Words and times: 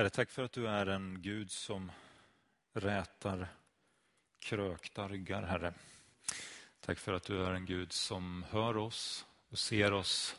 Herre, 0.00 0.10
tack 0.10 0.30
för 0.30 0.42
att 0.42 0.52
du 0.52 0.68
är 0.68 0.86
en 0.86 1.22
Gud 1.22 1.50
som 1.50 1.92
rätar 2.72 3.48
krökta 4.38 5.08
ryggar, 5.08 5.42
Herre. 5.42 5.74
Tack 6.80 6.98
för 6.98 7.12
att 7.12 7.22
du 7.24 7.44
är 7.44 7.52
en 7.52 7.66
Gud 7.66 7.92
som 7.92 8.44
hör 8.50 8.76
oss 8.76 9.26
och 9.48 9.58
ser 9.58 9.92
oss 9.92 10.36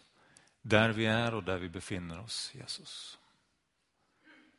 där 0.61 0.89
vi 0.89 1.05
är 1.05 1.33
och 1.33 1.43
där 1.43 1.57
vi 1.57 1.69
befinner 1.69 2.19
oss, 2.19 2.51
Jesus. 2.55 3.19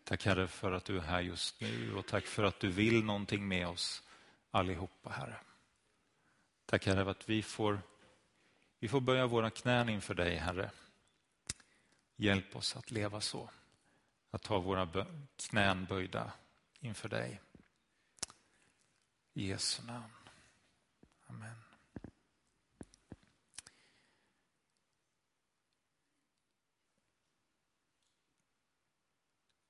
Tack 0.05 0.25
Herre 0.25 0.49
för 0.49 0.73
att 0.73 0.85
du 0.85 0.97
är 0.97 1.01
här 1.03 1.21
just 1.21 1.61
nu 1.61 1.95
och 1.95 2.07
tack 2.07 2.25
för 2.25 2.45
att 2.45 2.61
du 2.61 2.69
vill 2.71 3.05
någonting 3.05 3.49
med 3.49 3.69
oss 3.69 4.03
allihopa, 4.51 5.11
Herre. 5.11 5.37
Tack 6.67 6.87
Herre 6.87 7.05
för 7.05 7.11
att 7.11 7.29
vi 7.29 7.43
får, 7.43 7.81
vi 8.79 8.89
får 8.89 9.01
böja 9.01 9.27
våra 9.27 9.51
knän 9.51 9.89
inför 9.89 10.15
dig, 10.15 10.37
Herre. 10.37 10.71
Hjälp 12.17 12.57
oss 12.57 12.77
att 12.77 12.91
leva 12.91 13.21
så, 13.21 13.51
att 14.33 14.47
ha 14.47 14.59
våra 14.59 15.07
knän 15.37 15.85
böjda 15.85 16.33
inför 16.81 17.09
dig. 17.09 17.41
I 19.33 19.49
Jesu 19.49 19.83
namn. 19.83 20.13
Amen. 21.27 21.57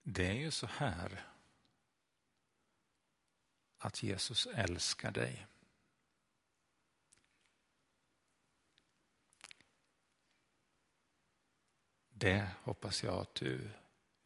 Det 0.02 0.26
är 0.26 0.34
ju 0.34 0.50
så 0.50 0.66
här 0.66 1.26
att 3.78 4.02
Jesus 4.02 4.46
älskar 4.46 5.10
dig. 5.10 5.46
Det 12.08 12.50
hoppas 12.62 13.02
jag 13.02 13.14
att 13.14 13.34
du 13.34 13.70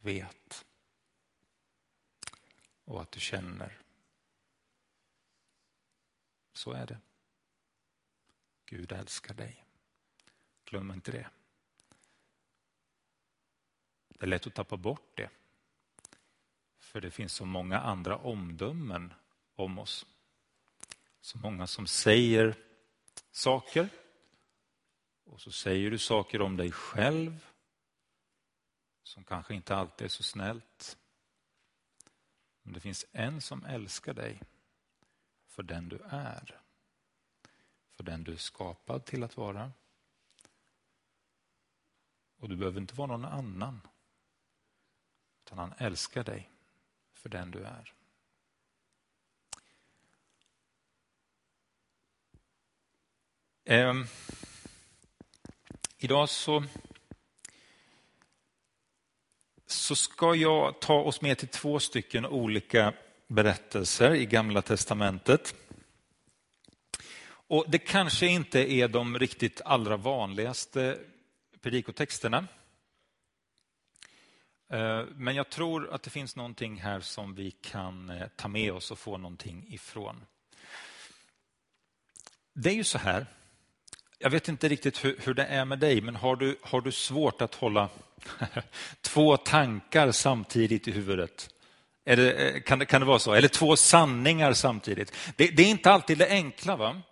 vet 0.06 0.66
och 2.84 3.02
att 3.02 3.12
du 3.12 3.20
känner. 3.20 3.78
Så 6.52 6.72
är 6.72 6.86
det. 6.86 6.98
Gud 8.66 8.92
älskar 8.92 9.34
dig. 9.34 9.64
Glöm 10.64 10.90
inte 10.90 11.12
det. 11.12 11.30
Det 14.08 14.24
är 14.24 14.26
lätt 14.26 14.46
att 14.46 14.54
tappa 14.54 14.76
bort 14.76 15.16
det. 15.16 15.30
För 16.78 17.00
det 17.00 17.10
finns 17.10 17.32
så 17.32 17.44
många 17.44 17.80
andra 17.80 18.16
omdömen 18.16 19.14
om 19.54 19.78
oss. 19.78 20.06
Så 21.20 21.38
många 21.38 21.66
som 21.66 21.86
säger 21.86 22.54
saker. 23.30 23.88
Och 25.24 25.40
så 25.40 25.52
säger 25.52 25.90
du 25.90 25.98
saker 25.98 26.40
om 26.40 26.56
dig 26.56 26.72
själv 26.72 27.45
som 29.06 29.24
kanske 29.24 29.54
inte 29.54 29.76
alltid 29.76 30.04
är 30.04 30.08
så 30.08 30.22
snällt. 30.22 30.98
Men 32.62 32.72
det 32.72 32.80
finns 32.80 33.06
en 33.12 33.40
som 33.40 33.64
älskar 33.64 34.14
dig 34.14 34.42
för 35.46 35.62
den 35.62 35.88
du 35.88 35.98
är. 36.08 36.60
För 37.90 38.04
den 38.04 38.24
du 38.24 38.32
är 38.32 38.36
skapad 38.36 39.04
till 39.04 39.24
att 39.24 39.36
vara. 39.36 39.72
Och 42.36 42.48
du 42.48 42.56
behöver 42.56 42.80
inte 42.80 42.94
vara 42.94 43.06
någon 43.06 43.24
annan. 43.24 43.80
Utan 45.44 45.58
han 45.58 45.74
älskar 45.78 46.24
dig 46.24 46.50
för 47.12 47.28
den 47.28 47.50
du 47.50 47.64
är. 47.64 47.92
Eh, 53.64 53.94
idag 55.98 56.28
så, 56.28 56.64
så 59.66 59.96
ska 59.96 60.34
jag 60.34 60.80
ta 60.80 60.94
oss 60.94 61.20
med 61.20 61.38
till 61.38 61.48
två 61.48 61.80
stycken 61.80 62.26
olika 62.26 62.92
berättelser 63.26 64.14
i 64.14 64.26
Gamla 64.26 64.62
testamentet. 64.62 65.54
Och 67.48 67.64
Det 67.68 67.78
kanske 67.78 68.26
inte 68.26 68.72
är 68.72 68.88
de 68.88 69.18
riktigt 69.18 69.60
allra 69.64 69.96
vanligaste 69.96 70.98
predikotexterna. 71.60 72.46
Eh, 74.72 75.04
men 75.14 75.34
jag 75.34 75.50
tror 75.50 75.94
att 75.94 76.02
det 76.02 76.10
finns 76.10 76.36
någonting 76.36 76.80
här 76.80 77.00
som 77.00 77.34
vi 77.34 77.50
kan 77.50 78.10
eh, 78.10 78.28
ta 78.36 78.48
med 78.48 78.72
oss 78.72 78.90
och 78.90 78.98
få 78.98 79.16
någonting 79.16 79.66
ifrån. 79.68 80.24
Det 82.52 82.70
är 82.70 82.74
ju 82.74 82.84
så 82.84 82.98
här, 82.98 83.26
jag 84.18 84.30
vet 84.30 84.48
inte 84.48 84.68
riktigt 84.68 85.04
hur, 85.04 85.16
hur 85.24 85.34
det 85.34 85.44
är 85.44 85.64
med 85.64 85.78
dig, 85.78 86.00
men 86.00 86.16
har 86.16 86.36
du, 86.36 86.58
har 86.62 86.80
du 86.80 86.92
svårt 86.92 87.42
att 87.42 87.54
hålla 87.54 87.88
två 89.00 89.36
tankar 89.36 90.12
samtidigt 90.12 90.88
i 90.88 90.90
huvudet? 90.90 91.50
Det, 92.04 92.32
eh, 92.32 92.62
kan, 92.62 92.78
det, 92.78 92.86
kan 92.86 93.00
det 93.00 93.06
vara 93.06 93.18
så? 93.18 93.34
Eller 93.34 93.48
två 93.48 93.76
sanningar 93.76 94.52
samtidigt? 94.52 95.12
Det, 95.36 95.48
det 95.48 95.62
är 95.62 95.70
inte 95.70 95.90
alltid 95.90 96.18
det 96.18 96.28
enkla. 96.28 96.76
va? 96.76 97.02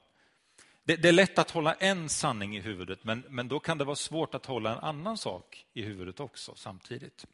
Det, 0.84 0.96
det, 0.96 1.08
är 1.08 1.12
lätt 1.12 1.38
att 1.38 1.50
hålla 1.50 1.74
en 1.74 2.08
sanning 2.08 2.56
i 2.56 2.60
huvudet, 2.60 3.04
men, 3.04 3.24
men 3.28 3.48
då 3.48 3.60
kan 3.60 3.78
det 3.78 3.84
vara 3.84 3.96
svårt 3.96 4.34
att 4.34 4.46
hålla 4.46 4.72
en 4.72 4.78
annan 4.78 5.18
sak 5.18 5.66
i 5.74 5.82
huvudet 5.82 6.20
också 6.20 6.52
samtidigt. 6.56 7.26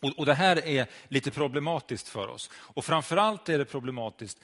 Och, 0.00 0.18
och 0.18 0.26
Det 0.26 0.34
här 0.34 0.66
är 0.66 0.86
lite 1.08 1.30
problematiskt 1.30 2.08
för 2.08 2.28
oss. 2.28 2.50
Och 2.54 2.84
framförallt 2.84 3.48
är 3.48 3.58
det 3.58 3.64
problematiskt, 3.64 4.40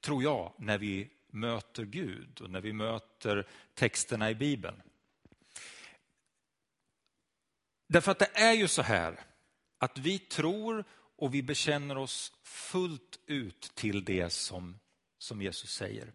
tror 0.00 0.22
jag, 0.22 0.52
när 0.56 0.78
vi 0.78 1.08
möter 1.32 1.84
Gud 1.84 2.40
och 2.40 2.50
när 2.50 2.60
vi 2.60 2.72
möter 2.72 3.48
texterna 3.74 4.30
i 4.30 4.34
Bibeln. 4.34 4.82
Därför 7.88 8.12
att 8.12 8.18
det 8.18 8.30
är 8.34 8.52
ju 8.52 8.68
så 8.68 8.82
här 8.82 9.20
att 9.78 9.98
vi 9.98 10.18
tror 10.18 10.84
och 11.16 11.34
vi 11.34 11.42
bekänner 11.42 11.98
oss 11.98 12.32
fullt 12.42 13.18
ut 13.26 13.72
till 13.74 14.04
det 14.04 14.32
som, 14.32 14.78
som 15.18 15.42
Jesus 15.42 15.70
säger. 15.70 16.12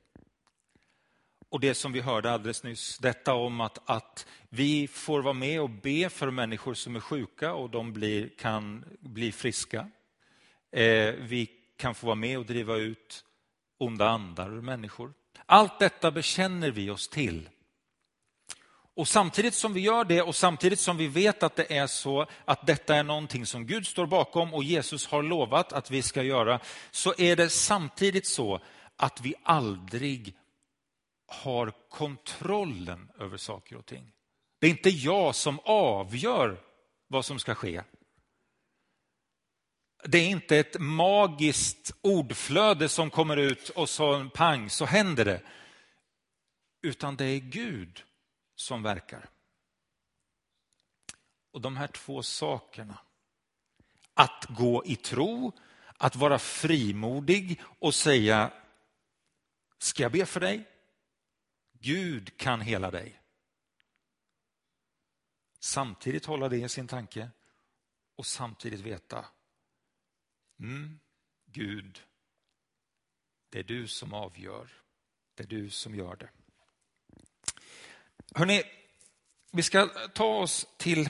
Och 1.49 1.59
det 1.59 1.73
som 1.73 1.91
vi 1.91 2.01
hörde 2.01 2.31
alldeles 2.31 2.63
nyss, 2.63 2.97
detta 2.97 3.33
om 3.33 3.61
att, 3.61 3.89
att 3.89 4.27
vi 4.49 4.87
får 4.87 5.21
vara 5.21 5.33
med 5.33 5.61
och 5.61 5.69
be 5.69 6.09
för 6.09 6.31
människor 6.31 6.73
som 6.73 6.95
är 6.95 6.99
sjuka 6.99 7.53
och 7.53 7.69
de 7.69 7.93
blir, 7.93 8.29
kan 8.29 8.85
bli 8.99 9.31
friska. 9.31 9.89
Eh, 10.71 11.13
vi 11.13 11.49
kan 11.77 11.95
få 11.95 12.05
vara 12.05 12.15
med 12.15 12.37
och 12.37 12.45
driva 12.45 12.75
ut 12.75 13.25
onda 13.77 14.09
andar 14.09 14.49
ur 14.53 14.61
människor. 14.61 15.13
Allt 15.45 15.79
detta 15.79 16.11
bekänner 16.11 16.71
vi 16.71 16.89
oss 16.89 17.07
till. 17.07 17.49
Och 18.95 19.07
samtidigt 19.07 19.53
som 19.53 19.73
vi 19.73 19.79
gör 19.79 20.05
det 20.05 20.21
och 20.21 20.35
samtidigt 20.35 20.79
som 20.79 20.97
vi 20.97 21.07
vet 21.07 21.43
att 21.43 21.55
det 21.55 21.77
är 21.77 21.87
så 21.87 22.25
att 22.45 22.67
detta 22.67 22.95
är 22.95 23.03
någonting 23.03 23.45
som 23.45 23.65
Gud 23.65 23.87
står 23.87 24.05
bakom 24.05 24.53
och 24.53 24.63
Jesus 24.63 25.07
har 25.07 25.23
lovat 25.23 25.73
att 25.73 25.91
vi 25.91 26.01
ska 26.01 26.23
göra, 26.23 26.59
så 26.91 27.13
är 27.17 27.35
det 27.35 27.49
samtidigt 27.49 28.27
så 28.27 28.59
att 28.95 29.21
vi 29.21 29.35
aldrig 29.43 30.35
har 31.27 31.73
kontrollen 31.89 33.09
över 33.19 33.37
saker 33.37 33.75
och 33.75 33.85
ting. 33.85 34.11
Det 34.59 34.67
är 34.67 34.71
inte 34.71 34.89
jag 34.89 35.35
som 35.35 35.59
avgör 35.63 36.59
vad 37.07 37.25
som 37.25 37.39
ska 37.39 37.55
ske. 37.55 37.81
Det 40.09 40.17
är 40.17 40.29
inte 40.29 40.57
ett 40.57 40.79
magiskt 40.79 41.95
ordflöde 42.01 42.89
som 42.89 43.09
kommer 43.09 43.37
ut 43.37 43.69
och 43.69 43.89
så 43.89 44.29
pang, 44.29 44.69
så 44.69 44.85
händer 44.85 45.25
det. 45.25 45.41
Utan 46.81 47.15
det 47.15 47.25
är 47.25 47.39
Gud 47.39 48.03
som 48.55 48.83
verkar. 48.83 49.29
Och 51.51 51.61
de 51.61 51.77
här 51.77 51.87
två 51.87 52.23
sakerna, 52.23 52.99
att 54.13 54.45
gå 54.49 54.85
i 54.85 54.95
tro, 54.95 55.51
att 55.97 56.15
vara 56.15 56.39
frimodig 56.39 57.61
och 57.79 57.95
säga, 57.95 58.53
ska 59.77 60.03
jag 60.03 60.11
be 60.11 60.25
för 60.25 60.39
dig? 60.39 60.67
Gud 61.71 62.37
kan 62.37 62.61
hela 62.61 62.91
dig. 62.91 63.21
Samtidigt 65.59 66.25
hålla 66.25 66.49
det 66.49 66.57
i 66.57 66.69
sin 66.69 66.87
tanke 66.87 67.29
och 68.15 68.25
samtidigt 68.25 68.79
veta, 68.79 69.25
mm, 70.59 70.99
Gud, 71.51 72.01
det 73.49 73.59
är 73.59 73.63
du 73.63 73.87
som 73.87 74.13
avgör. 74.13 74.67
Det 75.35 75.43
är 75.43 75.47
du 75.47 75.69
som 75.69 75.95
gör 75.95 76.15
det. 76.15 76.29
Hörrni, 78.35 78.63
vi 79.51 79.63
ska 79.63 79.87
ta 80.13 80.25
oss 80.25 80.67
till, 80.77 81.09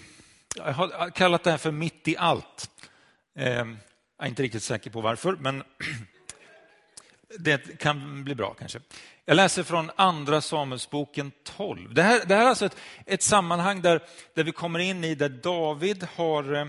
jag 0.56 0.74
har 0.74 1.10
kallat 1.10 1.44
det 1.44 1.52
här 1.52 1.58
för 1.58 1.72
mitt 1.72 2.08
i 2.08 2.18
allt. 2.18 2.72
Ehm, 3.36 3.78
jag 4.18 4.26
är 4.26 4.30
inte 4.30 4.44
riktigt 4.44 4.64
säker 4.64 4.90
på 4.90 5.02
varför, 5.02 5.36
men 5.36 5.64
det 7.40 7.80
kan 7.80 8.24
bli 8.24 8.36
bra 8.36 8.54
kanske. 8.54 8.80
Jag 9.26 9.36
läser 9.36 9.64
från 9.64 9.92
Andra 9.96 10.42
Samuelsboken 10.42 11.32
12. 11.44 11.94
Det 11.94 12.04
här, 12.04 12.26
det 12.26 12.36
här 12.36 12.46
är 12.46 12.50
alltså 12.50 12.66
ett, 12.66 12.78
ett 13.06 13.24
sammanhang 13.24 13.82
där, 13.82 14.04
där 14.34 14.44
vi 14.44 14.52
kommer 14.52 14.80
in 14.80 15.04
i 15.04 15.16
där 15.16 15.30
David 15.30 16.08
har, 16.16 16.54
eh, 16.54 16.68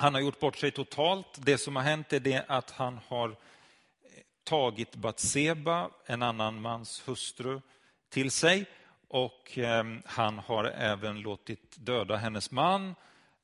han 0.00 0.14
har 0.14 0.20
gjort 0.20 0.40
bort 0.40 0.56
sig 0.56 0.70
totalt. 0.70 1.26
Det 1.38 1.58
som 1.58 1.76
har 1.76 1.82
hänt 1.82 2.12
är 2.12 2.20
det 2.20 2.44
att 2.48 2.70
han 2.70 3.00
har 3.08 3.36
tagit 4.44 4.96
Batseba, 4.96 5.90
en 6.06 6.22
annan 6.22 6.60
mans 6.60 7.08
hustru, 7.08 7.60
till 8.08 8.30
sig 8.30 8.66
och 9.08 9.58
eh, 9.58 9.84
han 10.04 10.38
har 10.38 10.64
även 10.64 11.20
låtit 11.20 11.76
döda 11.78 12.16
hennes 12.16 12.50
man. 12.50 12.94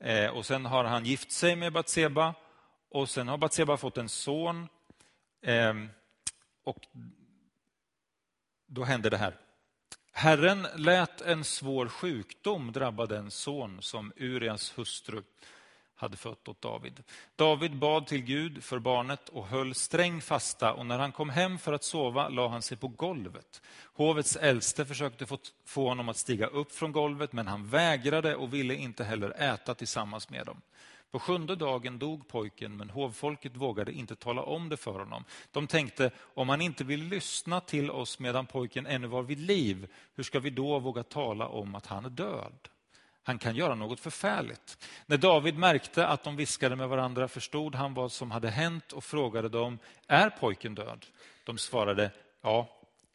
Eh, 0.00 0.30
och 0.30 0.46
sen 0.46 0.66
har 0.66 0.84
han 0.84 1.04
gift 1.04 1.32
sig 1.32 1.56
med 1.56 1.72
Batseba 1.72 2.34
och 2.90 3.10
sen 3.10 3.28
har 3.28 3.38
Batseba 3.38 3.76
fått 3.76 3.98
en 3.98 4.08
son. 4.08 4.68
Eh, 5.42 5.74
och 6.64 6.86
då 8.66 8.84
hände 8.84 9.10
det 9.10 9.16
här. 9.18 9.36
Herren 10.12 10.66
lät 10.76 11.20
en 11.20 11.44
svår 11.44 11.88
sjukdom 11.88 12.72
drabba 12.72 13.06
den 13.06 13.30
son 13.30 13.82
som 13.82 14.12
Urias 14.16 14.78
hustru 14.78 15.22
hade 15.96 16.16
fött 16.16 16.48
åt 16.48 16.60
David. 16.60 17.02
David 17.36 17.76
bad 17.76 18.06
till 18.06 18.22
Gud 18.22 18.64
för 18.64 18.78
barnet 18.78 19.28
och 19.28 19.46
höll 19.46 19.74
sträng 19.74 20.20
fasta 20.20 20.72
och 20.72 20.86
när 20.86 20.98
han 20.98 21.12
kom 21.12 21.30
hem 21.30 21.58
för 21.58 21.72
att 21.72 21.84
sova 21.84 22.28
la 22.28 22.48
han 22.48 22.62
sig 22.62 22.76
på 22.76 22.88
golvet. 22.88 23.62
Hovets 23.94 24.36
äldste 24.36 24.86
försökte 24.86 25.26
få, 25.66 25.88
honom 25.88 26.08
att 26.08 26.16
stiga 26.16 26.46
upp 26.46 26.72
från 26.72 26.92
golvet 26.92 27.32
men 27.32 27.46
han 27.46 27.68
vägrade 27.68 28.36
och 28.36 28.54
ville 28.54 28.74
inte 28.74 29.04
heller 29.04 29.42
äta 29.42 29.74
tillsammans 29.74 30.30
med 30.30 30.46
dem. 30.46 30.60
På 31.10 31.18
sjunde 31.20 31.56
dagen 31.56 31.98
dog 31.98 32.28
pojken, 32.28 32.76
men 32.76 32.90
hovfolket 32.90 33.56
vågade 33.56 33.92
inte 33.92 34.16
tala 34.16 34.42
om 34.42 34.68
det 34.68 34.76
för 34.76 34.98
honom. 34.98 35.24
De 35.52 35.66
tänkte, 35.66 36.10
om 36.34 36.48
han 36.48 36.60
inte 36.60 36.84
vill 36.84 37.04
lyssna 37.04 37.60
till 37.60 37.90
oss 37.90 38.18
medan 38.18 38.46
pojken 38.46 38.86
ännu 38.86 39.06
var 39.06 39.22
vid 39.22 39.38
liv, 39.38 39.86
hur 40.14 40.24
ska 40.24 40.40
vi 40.40 40.50
då 40.50 40.78
våga 40.78 41.02
tala 41.02 41.48
om 41.48 41.74
att 41.74 41.86
han 41.86 42.04
är 42.04 42.10
död? 42.10 42.68
Han 43.26 43.38
kan 43.38 43.56
göra 43.56 43.74
något 43.74 44.00
förfärligt. 44.00 44.88
När 45.06 45.16
David 45.16 45.58
märkte 45.58 46.06
att 46.06 46.24
de 46.24 46.36
viskade 46.36 46.76
med 46.76 46.88
varandra 46.88 47.28
förstod 47.28 47.74
han 47.74 47.94
vad 47.94 48.12
som 48.12 48.30
hade 48.30 48.50
hänt 48.50 48.92
och 48.92 49.04
frågade 49.04 49.48
dem, 49.48 49.78
är 50.06 50.30
pojken 50.30 50.74
död? 50.74 51.06
De 51.44 51.58
svarade, 51.58 52.10
ja, 52.42 52.68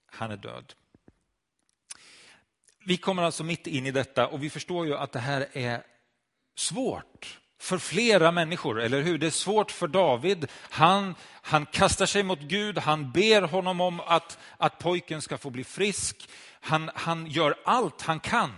han 0.06 0.32
är 0.32 0.38
död. 0.38 0.74
Vi 2.86 2.98
kommer 2.98 3.24
alltså 3.24 3.44
mitt 3.44 3.68
in 3.68 3.86
i 3.86 3.92
detta 3.92 4.28
och 4.28 4.44
vi 4.44 4.50
förstår 4.50 4.86
ju 4.86 4.98
att 4.98 5.12
det 5.12 5.20
här 5.20 5.48
är 5.54 5.84
svårt 6.56 7.40
för 7.60 7.78
flera 7.78 8.32
människor, 8.32 8.82
eller 8.82 9.02
hur? 9.02 9.18
Det 9.18 9.28
är 9.28 9.32
svårt 9.32 9.72
för 9.72 9.88
David. 9.88 10.48
Han, 10.54 11.16
han 11.42 11.66
kastar 11.66 12.06
sig 12.06 12.24
mot 12.24 12.40
Gud, 12.40 12.78
han 12.78 13.12
ber 13.12 13.42
honom 13.42 13.82
om 13.82 14.00
att, 14.00 14.40
att 14.58 14.80
pojken 14.80 15.22
ska 15.22 15.38
få 15.38 15.50
bli 15.50 15.64
frisk. 15.64 16.30
Han, 16.62 16.92
han 16.96 17.28
gör 17.28 17.56
allt 17.66 18.02
han 18.02 18.20
kan. 18.20 18.52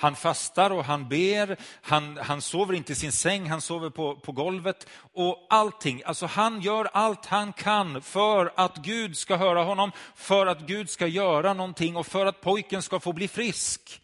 Han 0.00 0.16
fastar 0.16 0.70
och 0.70 0.84
han 0.84 1.08
ber, 1.08 1.56
han, 1.82 2.16
han 2.16 2.42
sover 2.42 2.74
inte 2.74 2.92
i 2.92 2.94
sin 2.94 3.12
säng, 3.12 3.50
han 3.50 3.60
sover 3.60 3.90
på, 3.90 4.16
på 4.16 4.32
golvet. 4.32 4.88
Och 5.12 5.46
allting, 5.50 6.02
alltså 6.04 6.26
han 6.26 6.60
gör 6.60 6.84
allt 6.92 7.26
han 7.26 7.52
kan 7.52 8.02
för 8.02 8.52
att 8.56 8.76
Gud 8.76 9.16
ska 9.16 9.36
höra 9.36 9.64
honom, 9.64 9.92
för 10.14 10.46
att 10.46 10.60
Gud 10.60 10.90
ska 10.90 11.06
göra 11.06 11.54
någonting 11.54 11.96
och 11.96 12.06
för 12.06 12.26
att 12.26 12.40
pojken 12.40 12.82
ska 12.82 13.00
få 13.00 13.12
bli 13.12 13.28
frisk. 13.28 14.02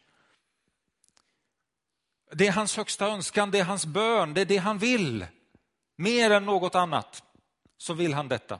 Det 2.33 2.47
är 2.47 2.53
hans 2.53 2.77
högsta 2.77 3.07
önskan, 3.07 3.51
det 3.51 3.59
är 3.59 3.65
hans 3.65 3.87
bön, 3.87 4.35
det 4.35 4.41
är 4.41 4.47
det 4.47 4.57
han 4.57 4.79
vill. 4.79 5.27
Mer 5.97 6.31
än 6.31 6.45
något 6.45 6.75
annat 6.75 7.23
så 7.77 7.95
vill 7.95 8.15
han 8.15 8.29
detta. 8.29 8.59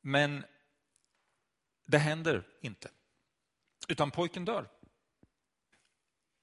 Men 0.00 0.44
det 1.86 1.98
händer 1.98 2.42
inte, 2.62 2.88
utan 3.88 4.10
pojken 4.10 4.44
dör. 4.44 4.66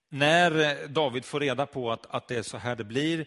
När 0.10 0.60
eh, 0.60 0.90
David 0.90 1.26
får 1.26 1.40
reda 1.40 1.66
på 1.66 1.92
att, 1.92 2.06
att 2.06 2.28
det 2.28 2.36
är 2.36 2.44
så 2.44 2.58
här 2.58 2.76
det 2.76 2.84
blir 2.84 3.26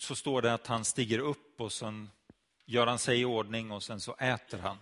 så 0.00 0.14
står 0.14 0.42
det 0.42 0.54
att 0.54 0.66
han 0.66 0.84
stiger 0.84 1.18
upp 1.18 1.60
och 1.60 1.72
sen 1.72 2.10
gör 2.66 2.86
han 2.86 2.98
sig 2.98 3.20
i 3.20 3.24
ordning 3.24 3.70
och 3.70 3.82
sen 3.82 4.00
så 4.00 4.14
äter 4.18 4.58
han. 4.58 4.78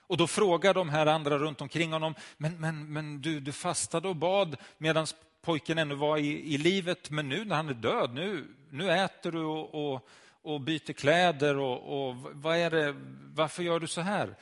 Och 0.00 0.16
då 0.16 0.26
frågar 0.26 0.74
de 0.74 0.88
här 0.88 1.06
andra 1.06 1.38
runt 1.38 1.60
omkring 1.60 1.92
honom, 1.92 2.14
men, 2.36 2.60
men, 2.60 2.92
men 2.92 3.22
du, 3.22 3.40
du 3.40 3.52
fastade 3.52 4.08
och 4.08 4.16
bad 4.16 4.56
medan 4.78 5.06
pojken 5.42 5.78
ännu 5.78 5.94
var 5.94 6.18
i, 6.18 6.54
i 6.54 6.58
livet, 6.58 7.10
men 7.10 7.28
nu 7.28 7.44
när 7.44 7.56
han 7.56 7.68
är 7.68 7.74
död, 7.74 8.14
nu, 8.14 8.46
nu 8.70 8.92
äter 8.92 9.32
du 9.32 9.42
och, 9.42 9.92
och, 9.92 10.08
och 10.42 10.60
byter 10.60 10.92
kläder 10.92 11.58
och, 11.58 12.08
och 12.08 12.16
vad 12.16 12.56
är 12.56 12.70
det, 12.70 12.94
varför 13.34 13.62
gör 13.62 13.80
du 13.80 13.86
så 13.86 14.00
här? 14.00 14.36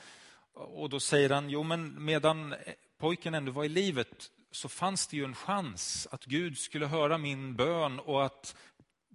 Och 0.53 0.89
då 0.89 0.99
säger 0.99 1.29
han, 1.29 1.49
jo 1.49 1.63
men 1.63 2.05
medan 2.05 2.55
pojken 2.97 3.33
ändå 3.33 3.51
var 3.51 3.63
i 3.63 3.69
livet 3.69 4.31
så 4.51 4.69
fanns 4.69 5.07
det 5.07 5.17
ju 5.17 5.23
en 5.23 5.35
chans 5.35 6.07
att 6.11 6.25
Gud 6.25 6.57
skulle 6.57 6.85
höra 6.85 7.17
min 7.17 7.55
bön 7.55 7.99
och 7.99 8.25
att 8.25 8.55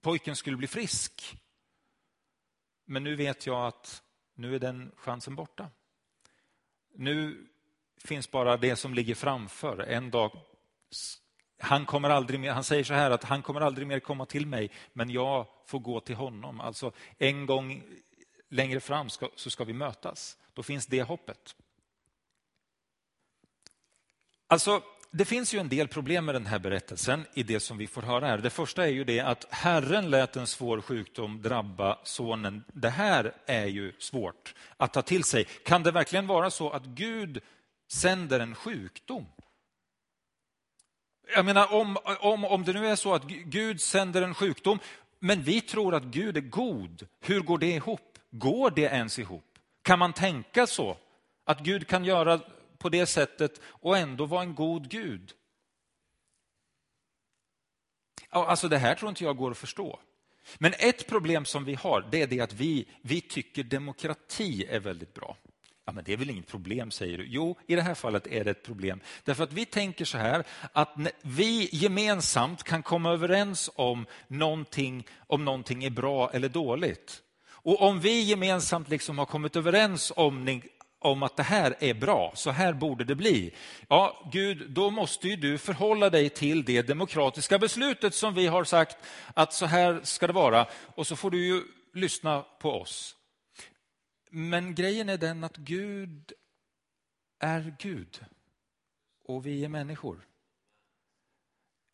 pojken 0.01 0.37
skulle 0.37 0.57
bli 0.57 0.67
frisk. 0.67 1.39
Men 2.85 3.05
nu 3.05 3.17
vet 3.17 3.47
jag 3.47 3.67
att 3.67 4.03
nu 4.35 4.55
är 4.55 4.59
den 4.59 4.93
chansen 4.97 5.35
borta. 5.35 5.71
Nu 6.95 7.47
finns 7.97 8.31
bara 8.31 8.57
det 8.57 8.77
som 8.77 8.95
ligger 8.95 9.15
framför. 9.15 9.79
En 9.79 10.11
dag, 10.11 10.41
han, 11.59 11.87
kommer 11.87 12.11
aldrig 12.11 12.41
mer, 12.41 12.51
han 12.51 12.65
säger 12.65 12.85
så 12.85 12.95
här 12.95 13.11
att 13.11 13.25
han 13.25 13.43
kommer 13.43 13.61
aldrig 13.61 13.87
mer 13.87 14.01
komma 14.01 14.27
till 14.27 14.47
mig, 14.47 14.71
men 14.93 15.11
jag 15.11 15.47
får 15.67 15.79
gå 15.79 16.01
till 16.01 16.17
honom. 16.17 16.61
Alltså 16.61 16.93
en 17.19 17.47
gång 17.47 17.83
längre 18.49 18.81
fram 18.81 19.11
ska, 19.11 19.29
så 19.37 19.51
ska 19.51 19.65
vi 19.65 19.73
mötas. 19.73 20.39
Då 20.53 20.63
finns 20.63 20.87
det 20.87 21.03
hoppet. 21.03 21.57
Alltså, 24.53 24.83
det 25.11 25.25
finns 25.25 25.55
ju 25.55 25.59
en 25.59 25.69
del 25.69 25.89
problem 25.89 26.25
med 26.25 26.35
den 26.35 26.47
här 26.47 26.59
berättelsen 26.59 27.27
i 27.35 27.43
det 27.43 27.61
som 27.61 27.79
vi 27.79 27.87
får 27.87 28.03
höra 28.03 28.27
här. 28.27 28.39
Det 28.39 28.51
första 28.51 28.85
är 28.85 28.91
ju 28.91 29.05
det 29.05 29.21
att 29.21 29.47
Herren 29.51 30.11
lät 30.11 30.37
en 30.37 30.47
svår 30.47 30.81
sjukdom 30.81 31.43
drabba 31.43 31.99
sonen. 32.05 32.65
Det 32.73 32.89
här 32.91 33.35
är 33.47 33.67
ju 33.67 33.93
svårt 33.99 34.55
att 34.77 34.93
ta 34.93 35.03
till 35.03 35.25
sig. 35.25 35.45
Kan 35.45 35.83
det 35.83 35.91
verkligen 35.91 36.27
vara 36.27 36.51
så 36.51 36.71
att 36.71 36.85
Gud 36.85 37.41
sänder 37.93 38.41
en 38.41 38.55
sjukdom? 38.55 39.27
Jag 41.35 41.45
menar, 41.45 41.73
om, 41.73 41.97
om, 42.21 42.45
om 42.45 42.65
det 42.65 42.73
nu 42.73 42.87
är 42.87 42.97
så 42.97 43.15
att 43.15 43.25
Gud 43.27 43.81
sänder 43.81 44.23
en 44.23 44.35
sjukdom, 44.35 44.79
men 45.19 45.43
vi 45.43 45.61
tror 45.61 45.95
att 45.95 46.05
Gud 46.05 46.37
är 46.37 46.41
god, 46.41 47.07
hur 47.21 47.41
går 47.41 47.59
det 47.59 47.75
ihop? 47.75 48.19
Går 48.31 48.71
det 48.71 48.83
ens 48.83 49.19
ihop? 49.19 49.59
Kan 49.83 49.99
man 49.99 50.13
tänka 50.13 50.67
så? 50.67 50.97
Att 51.45 51.61
Gud 51.61 51.87
kan 51.87 52.05
göra 52.05 52.41
på 52.83 52.89
det 52.89 53.07
sättet 53.07 53.61
och 53.65 53.99
ändå 53.99 54.27
vara 54.27 54.43
en 54.43 54.55
god 54.55 54.91
Gud? 54.91 55.33
Alltså 58.29 58.69
det 58.69 58.79
här 58.79 58.95
tror 58.95 59.09
inte 59.09 59.25
jag 59.25 59.37
går 59.37 59.51
att 59.51 59.59
förstå. 59.59 59.99
Men 60.59 60.75
ett 60.79 61.07
problem 61.07 61.45
som 61.45 61.65
vi 61.65 61.75
har, 61.75 62.09
det 62.11 62.23
är 62.23 62.27
det 62.27 62.41
att 62.41 62.53
vi, 62.53 62.89
vi 63.03 63.21
tycker 63.21 63.63
demokrati 63.63 64.65
är 64.69 64.81
väldigt 64.81 65.15
bra. 65.15 65.37
Ja, 65.85 65.93
men 65.93 66.05
det 66.05 66.13
är 66.13 66.17
väl 66.17 66.31
inget 66.31 66.47
problem, 66.47 66.91
säger 66.91 67.19
du. 67.19 67.27
Jo, 67.29 67.59
i 67.67 67.75
det 67.75 67.83
här 67.83 67.95
fallet 67.95 68.27
är 68.27 68.45
det 68.45 68.51
ett 68.51 68.63
problem. 68.63 69.01
Därför 69.25 69.45
att 69.45 69.53
vi 69.53 69.67
tänker 69.67 70.05
så 70.05 70.19
här, 70.19 70.45
att 70.73 70.95
vi 71.23 71.69
gemensamt 71.73 72.63
kan 72.63 72.83
komma 72.83 73.13
överens 73.13 73.71
om 73.75 74.07
någonting, 74.29 75.07
om 75.27 75.45
någonting 75.45 75.85
är 75.85 75.91
bra 75.91 76.31
eller 76.31 76.49
dåligt. 76.49 77.23
Och 77.65 77.83
om 77.83 78.01
vi 78.01 78.21
gemensamt 78.23 78.89
liksom 78.89 79.19
har 79.19 79.27
kommit 79.27 79.57
överens 79.57 80.13
om 80.17 80.45
om 81.05 81.23
att 81.23 81.37
det 81.37 81.43
här 81.43 81.77
är 81.81 81.95
bra, 81.95 82.33
så 82.35 82.51
här 82.51 82.73
borde 82.73 83.05
det 83.05 83.15
bli. 83.15 83.55
Ja, 83.89 84.31
Gud, 84.33 84.71
då 84.71 84.91
måste 84.91 85.29
ju 85.29 85.37
du 85.37 85.59
förhålla 85.59 86.11
dig 86.11 86.29
till 86.29 86.65
det 86.65 86.83
demokratiska 86.83 87.59
beslutet 87.59 88.15
som 88.15 88.35
vi 88.35 88.47
har 88.47 88.65
sagt 88.65 88.97
att 89.35 89.53
så 89.53 89.67
här 89.67 90.01
ska 90.03 90.27
det 90.27 90.33
vara. 90.33 90.67
Och 90.95 91.07
så 91.07 91.17
får 91.17 91.31
du 91.31 91.47
ju 91.47 91.63
lyssna 91.95 92.45
på 92.59 92.81
oss. 92.81 93.17
Men 94.31 94.75
grejen 94.75 95.09
är 95.09 95.17
den 95.17 95.45
att 95.45 95.57
Gud 95.57 96.33
är 97.41 97.75
Gud 97.79 98.21
och 99.25 99.47
vi 99.47 99.65
är 99.65 99.69
människor. 99.69 100.27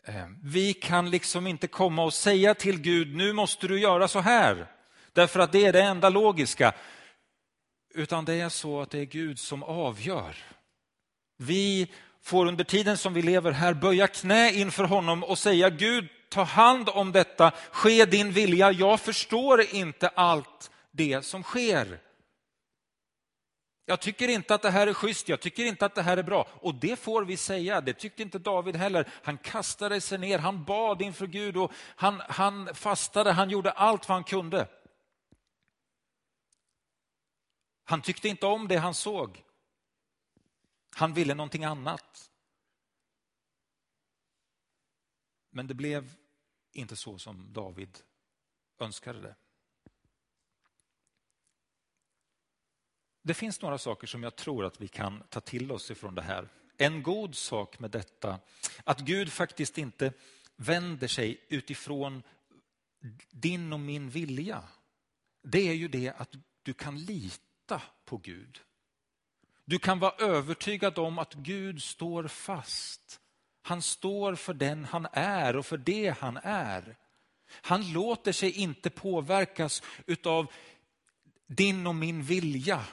Ehm, 0.04 0.38
vi 0.42 0.74
kan 0.74 1.10
liksom 1.10 1.46
inte 1.46 1.66
komma 1.66 2.04
och 2.04 2.14
säga 2.14 2.54
till 2.54 2.80
Gud, 2.80 3.16
nu 3.16 3.32
måste 3.32 3.68
du 3.68 3.80
göra 3.80 4.08
så 4.08 4.20
här. 4.20 4.66
Därför 5.12 5.40
att 5.40 5.52
det 5.52 5.66
är 5.66 5.72
det 5.72 5.82
enda 5.82 6.08
logiska. 6.08 6.74
Utan 7.98 8.24
det 8.24 8.34
är 8.34 8.48
så 8.48 8.80
att 8.80 8.90
det 8.90 8.98
är 8.98 9.04
Gud 9.04 9.38
som 9.38 9.62
avgör. 9.62 10.36
Vi 11.36 11.92
får 12.22 12.46
under 12.46 12.64
tiden 12.64 12.96
som 12.96 13.14
vi 13.14 13.22
lever 13.22 13.52
här 13.52 13.74
böja 13.74 14.06
knä 14.06 14.52
inför 14.52 14.84
honom 14.84 15.24
och 15.24 15.38
säga 15.38 15.70
Gud, 15.70 16.08
ta 16.28 16.42
hand 16.42 16.88
om 16.88 17.12
detta, 17.12 17.52
ske 17.70 18.04
din 18.04 18.32
vilja. 18.32 18.72
Jag 18.72 19.00
förstår 19.00 19.74
inte 19.74 20.08
allt 20.08 20.70
det 20.90 21.24
som 21.24 21.42
sker. 21.42 22.00
Jag 23.86 24.00
tycker 24.00 24.28
inte 24.28 24.54
att 24.54 24.62
det 24.62 24.70
här 24.70 24.86
är 24.86 24.94
schysst, 24.94 25.28
jag 25.28 25.40
tycker 25.40 25.64
inte 25.64 25.86
att 25.86 25.94
det 25.94 26.02
här 26.02 26.16
är 26.16 26.22
bra. 26.22 26.48
Och 26.52 26.74
det 26.74 26.98
får 26.98 27.24
vi 27.24 27.36
säga, 27.36 27.80
det 27.80 27.92
tyckte 27.92 28.22
inte 28.22 28.38
David 28.38 28.76
heller. 28.76 29.08
Han 29.22 29.38
kastade 29.38 30.00
sig 30.00 30.18
ner, 30.18 30.38
han 30.38 30.64
bad 30.64 31.02
inför 31.02 31.26
Gud 31.26 31.56
och 31.56 31.72
han, 31.96 32.22
han 32.28 32.74
fastade, 32.74 33.32
han 33.32 33.50
gjorde 33.50 33.70
allt 33.70 34.08
vad 34.08 34.16
han 34.16 34.24
kunde. 34.24 34.66
Han 37.88 38.02
tyckte 38.02 38.28
inte 38.28 38.46
om 38.46 38.68
det 38.68 38.76
han 38.76 38.94
såg. 38.94 39.44
Han 40.96 41.14
ville 41.14 41.34
någonting 41.34 41.64
annat. 41.64 42.30
Men 45.50 45.66
det 45.66 45.74
blev 45.74 46.14
inte 46.72 46.96
så 46.96 47.18
som 47.18 47.52
David 47.52 47.98
önskade 48.78 49.20
det. 49.20 49.36
Det 53.22 53.34
finns 53.34 53.62
några 53.62 53.78
saker 53.78 54.06
som 54.06 54.22
jag 54.22 54.36
tror 54.36 54.64
att 54.64 54.80
vi 54.80 54.88
kan 54.88 55.22
ta 55.28 55.40
till 55.40 55.72
oss 55.72 55.90
ifrån 55.90 56.14
det 56.14 56.22
här. 56.22 56.48
en 56.76 57.02
god 57.02 57.34
sak 57.34 57.78
med 57.78 57.90
detta, 57.90 58.40
att 58.84 59.00
Gud 59.00 59.32
faktiskt 59.32 59.78
inte 59.78 60.12
vänder 60.56 61.08
sig 61.08 61.46
utifrån 61.48 62.22
din 63.30 63.72
och 63.72 63.80
min 63.80 64.10
vilja, 64.10 64.68
det 65.42 65.68
är 65.68 65.74
ju 65.74 65.88
det 65.88 66.10
att 66.10 66.34
du 66.62 66.74
kan 66.74 66.98
lita 67.04 67.47
på 68.04 68.16
Gud. 68.16 68.60
Du 69.64 69.78
kan 69.78 69.98
vara 69.98 70.14
övertygad 70.18 70.98
om 70.98 71.18
att 71.18 71.34
Gud 71.34 71.82
står 71.82 72.28
fast. 72.28 73.20
Han 73.62 73.82
står 73.82 74.34
för 74.34 74.54
den 74.54 74.84
han 74.84 75.06
är 75.12 75.56
och 75.56 75.66
för 75.66 75.78
det 75.78 76.14
han 76.20 76.38
är. 76.42 76.96
Han 77.50 77.92
låter 77.92 78.32
sig 78.32 78.50
inte 78.50 78.90
påverkas 78.90 79.82
utav 80.06 80.52
din 81.46 81.86
och 81.86 81.94
min 81.94 82.22
vilja 82.22 82.84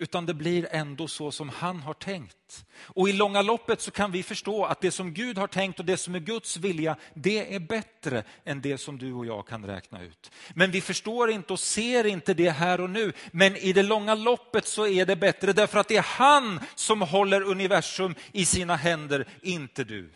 utan 0.00 0.26
det 0.26 0.34
blir 0.34 0.68
ändå 0.70 1.08
så 1.08 1.32
som 1.32 1.48
han 1.48 1.80
har 1.80 1.94
tänkt. 1.94 2.66
Och 2.82 3.08
i 3.08 3.12
långa 3.12 3.42
loppet 3.42 3.80
så 3.80 3.90
kan 3.90 4.12
vi 4.12 4.22
förstå 4.22 4.64
att 4.64 4.80
det 4.80 4.90
som 4.90 5.14
Gud 5.14 5.38
har 5.38 5.46
tänkt 5.46 5.78
och 5.78 5.84
det 5.84 5.96
som 5.96 6.14
är 6.14 6.18
Guds 6.18 6.56
vilja, 6.56 6.96
det 7.14 7.54
är 7.54 7.60
bättre 7.60 8.24
än 8.44 8.60
det 8.60 8.78
som 8.78 8.98
du 8.98 9.12
och 9.12 9.26
jag 9.26 9.46
kan 9.46 9.66
räkna 9.66 10.02
ut. 10.02 10.30
Men 10.54 10.70
vi 10.70 10.80
förstår 10.80 11.30
inte 11.30 11.52
och 11.52 11.60
ser 11.60 12.06
inte 12.06 12.34
det 12.34 12.50
här 12.50 12.80
och 12.80 12.90
nu. 12.90 13.12
Men 13.30 13.56
i 13.56 13.72
det 13.72 13.82
långa 13.82 14.14
loppet 14.14 14.66
så 14.66 14.86
är 14.86 15.06
det 15.06 15.16
bättre 15.16 15.52
därför 15.52 15.78
att 15.78 15.88
det 15.88 15.96
är 15.96 16.02
han 16.02 16.60
som 16.74 17.02
håller 17.02 17.42
universum 17.42 18.14
i 18.32 18.44
sina 18.44 18.76
händer, 18.76 19.28
inte 19.42 19.84
du. 19.84 20.10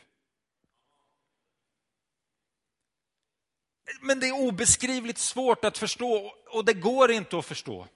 Men 4.01 4.21
det 4.21 4.29
är 4.29 4.33
obeskrivligt 4.33 5.19
svårt 5.19 5.65
att 5.65 5.79
förstå 5.79 6.33
och 6.51 6.65
det 6.65 6.75
går 6.75 7.11
inte 7.11 7.39
att 7.39 7.47
förstå. 7.47 7.89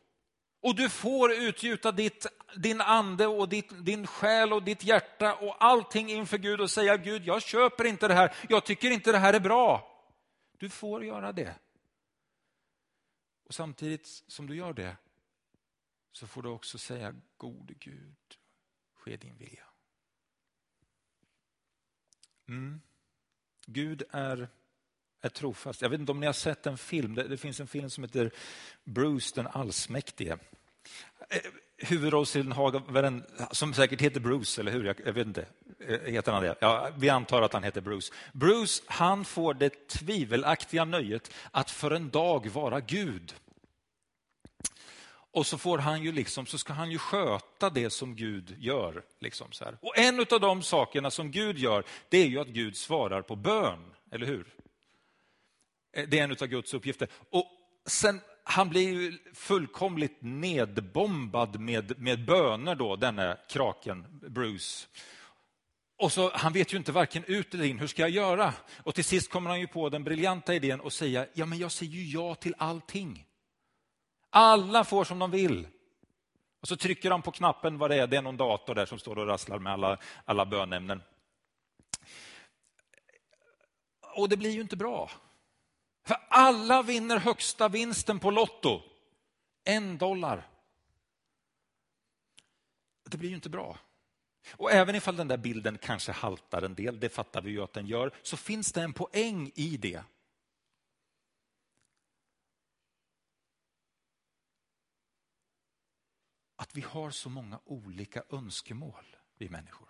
Och 0.60 0.74
du 0.74 0.88
får 0.88 1.32
utgjuta 1.32 1.92
ditt, 1.92 2.26
din 2.56 2.80
ande 2.80 3.26
och 3.26 3.48
ditt, 3.48 3.84
din 3.84 4.06
själ 4.06 4.52
och 4.52 4.62
ditt 4.62 4.84
hjärta 4.84 5.34
och 5.34 5.64
allting 5.64 6.10
inför 6.10 6.38
Gud 6.38 6.60
och 6.60 6.70
säga 6.70 6.96
Gud, 6.96 7.24
jag 7.24 7.42
köper 7.42 7.84
inte 7.84 8.08
det 8.08 8.14
här, 8.14 8.34
jag 8.48 8.64
tycker 8.64 8.90
inte 8.90 9.12
det 9.12 9.18
här 9.18 9.34
är 9.34 9.40
bra. 9.40 9.94
Du 10.58 10.70
får 10.70 11.04
göra 11.04 11.32
det. 11.32 11.54
Och 13.44 13.54
samtidigt 13.54 14.06
som 14.06 14.46
du 14.46 14.56
gör 14.56 14.72
det 14.72 14.96
så 16.12 16.26
får 16.26 16.42
du 16.42 16.48
också 16.48 16.78
säga 16.78 17.14
gode 17.36 17.74
Gud, 17.74 18.38
ske 18.94 19.16
din 19.16 19.36
vilja. 19.36 19.64
Mm. 22.48 22.80
Gud 23.66 24.02
är 24.10 24.48
är 25.20 25.28
trofast. 25.28 25.82
Jag 25.82 25.88
vet 25.88 26.00
inte 26.00 26.12
om 26.12 26.20
ni 26.20 26.26
har 26.26 26.32
sett 26.32 26.66
en 26.66 26.78
film, 26.78 27.14
det, 27.14 27.28
det 27.28 27.36
finns 27.36 27.60
en 27.60 27.66
film 27.66 27.90
som 27.90 28.04
heter 28.04 28.30
Bruce 28.84 29.32
den 29.34 29.46
allsmäktige. 29.46 30.38
Eh, 31.30 31.38
Huvudrollsinnehavaren, 31.80 33.24
som 33.52 33.74
säkert 33.74 34.00
heter 34.00 34.20
Bruce, 34.20 34.60
eller 34.60 34.72
hur? 34.72 34.84
Jag, 34.84 34.96
jag 35.04 35.12
vet 35.12 35.26
inte. 35.26 35.46
Eh, 35.80 36.00
heter 36.00 36.32
han 36.32 36.42
det? 36.42 36.54
Ja, 36.60 36.90
vi 36.96 37.08
antar 37.08 37.42
att 37.42 37.52
han 37.52 37.62
heter 37.62 37.80
Bruce. 37.80 38.12
Bruce, 38.32 38.82
han 38.86 39.24
får 39.24 39.54
det 39.54 39.88
tvivelaktiga 39.88 40.84
nöjet 40.84 41.34
att 41.50 41.70
för 41.70 41.90
en 41.90 42.10
dag 42.10 42.48
vara 42.48 42.80
Gud. 42.80 43.34
Och 45.30 45.46
så 45.46 45.58
får 45.58 45.78
han 45.78 46.02
ju 46.02 46.12
liksom, 46.12 46.46
så 46.46 46.58
ska 46.58 46.72
han 46.72 46.90
ju 46.90 46.98
sköta 46.98 47.70
det 47.70 47.90
som 47.90 48.16
Gud 48.16 48.56
gör. 48.58 49.02
Liksom 49.20 49.52
så 49.52 49.64
här. 49.64 49.78
Och 49.80 49.98
en 49.98 50.20
av 50.20 50.40
de 50.40 50.62
sakerna 50.62 51.10
som 51.10 51.30
Gud 51.30 51.58
gör, 51.58 51.84
det 52.08 52.18
är 52.18 52.26
ju 52.26 52.40
att 52.40 52.48
Gud 52.48 52.76
svarar 52.76 53.22
på 53.22 53.36
bön, 53.36 53.94
eller 54.10 54.26
hur? 54.26 54.46
Eh, 55.98 56.08
det 56.08 56.18
är 56.18 56.24
en 56.24 56.30
av 56.30 56.46
Guds 56.46 56.74
uppgifter. 56.74 57.08
Och 57.30 57.46
sen, 57.86 58.20
han 58.44 58.68
blir 58.68 58.88
ju 58.88 59.18
fullkomligt 59.34 60.16
nedbombad 60.20 61.60
med, 61.60 61.98
med 61.98 62.24
böner 62.24 62.74
då, 62.74 62.96
denne 62.96 63.38
kraken 63.48 64.06
Bruce. 64.10 64.86
Och 65.96 66.12
så, 66.12 66.30
Han 66.34 66.52
vet 66.52 66.72
ju 66.72 66.76
inte 66.76 66.92
varken 66.92 67.24
ut 67.24 67.54
eller 67.54 67.64
in, 67.64 67.78
hur 67.78 67.86
ska 67.86 68.02
jag 68.02 68.10
göra? 68.10 68.54
Och 68.82 68.94
till 68.94 69.04
sist 69.04 69.30
kommer 69.30 69.50
han 69.50 69.60
ju 69.60 69.66
på 69.66 69.88
den 69.88 70.04
briljanta 70.04 70.54
idén 70.54 70.80
och 70.80 70.92
säga, 70.92 71.26
ja 71.34 71.46
men 71.46 71.58
jag 71.58 71.72
säger 71.72 71.92
ju 71.92 72.04
ja 72.04 72.34
till 72.34 72.54
allting. 72.58 73.24
Alla 74.30 74.84
får 74.84 75.04
som 75.04 75.18
de 75.18 75.30
vill. 75.30 75.68
Och 76.60 76.68
så 76.68 76.76
trycker 76.76 77.10
han 77.10 77.22
på 77.22 77.30
knappen 77.30 77.78
vad 77.78 77.90
det 77.90 77.96
är, 77.96 78.06
det 78.06 78.16
är 78.16 78.22
någon 78.22 78.36
dator 78.36 78.74
där 78.74 78.86
som 78.86 78.98
står 78.98 79.18
och 79.18 79.26
rasslar 79.26 79.58
med 79.58 79.72
alla, 79.72 79.98
alla 80.24 80.46
bönämnen. 80.46 81.02
Och 84.16 84.28
det 84.28 84.36
blir 84.36 84.50
ju 84.50 84.60
inte 84.60 84.76
bra. 84.76 85.10
För 86.08 86.16
alla 86.28 86.82
vinner 86.82 87.16
högsta 87.18 87.68
vinsten 87.68 88.18
på 88.18 88.30
Lotto. 88.30 88.82
En 89.64 89.98
dollar. 89.98 90.48
Det 93.04 93.16
blir 93.16 93.28
ju 93.28 93.34
inte 93.34 93.48
bra. 93.48 93.78
Och 94.52 94.72
även 94.72 94.94
ifall 94.94 95.16
den 95.16 95.28
där 95.28 95.36
bilden 95.36 95.78
kanske 95.78 96.12
haltar 96.12 96.62
en 96.62 96.74
del, 96.74 97.00
det 97.00 97.08
fattar 97.08 97.42
vi 97.42 97.50
ju 97.50 97.62
att 97.62 97.72
den 97.72 97.86
gör, 97.86 98.14
så 98.22 98.36
finns 98.36 98.72
det 98.72 98.82
en 98.82 98.92
poäng 98.92 99.52
i 99.54 99.76
det. 99.76 100.02
Att 106.56 106.76
vi 106.76 106.80
har 106.80 107.10
så 107.10 107.28
många 107.28 107.60
olika 107.64 108.22
önskemål, 108.30 109.16
vi 109.38 109.48
människor. 109.48 109.88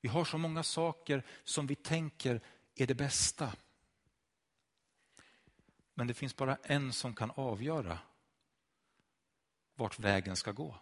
Vi 0.00 0.08
har 0.08 0.24
så 0.24 0.38
många 0.38 0.62
saker 0.62 1.26
som 1.44 1.66
vi 1.66 1.74
tänker 1.74 2.40
är 2.74 2.86
det 2.86 2.94
bästa. 2.94 3.52
Men 5.94 6.06
det 6.06 6.14
finns 6.14 6.36
bara 6.36 6.58
en 6.62 6.92
som 6.92 7.14
kan 7.14 7.30
avgöra 7.30 7.98
vart 9.74 9.98
vägen 9.98 10.36
ska 10.36 10.52
gå. 10.52 10.78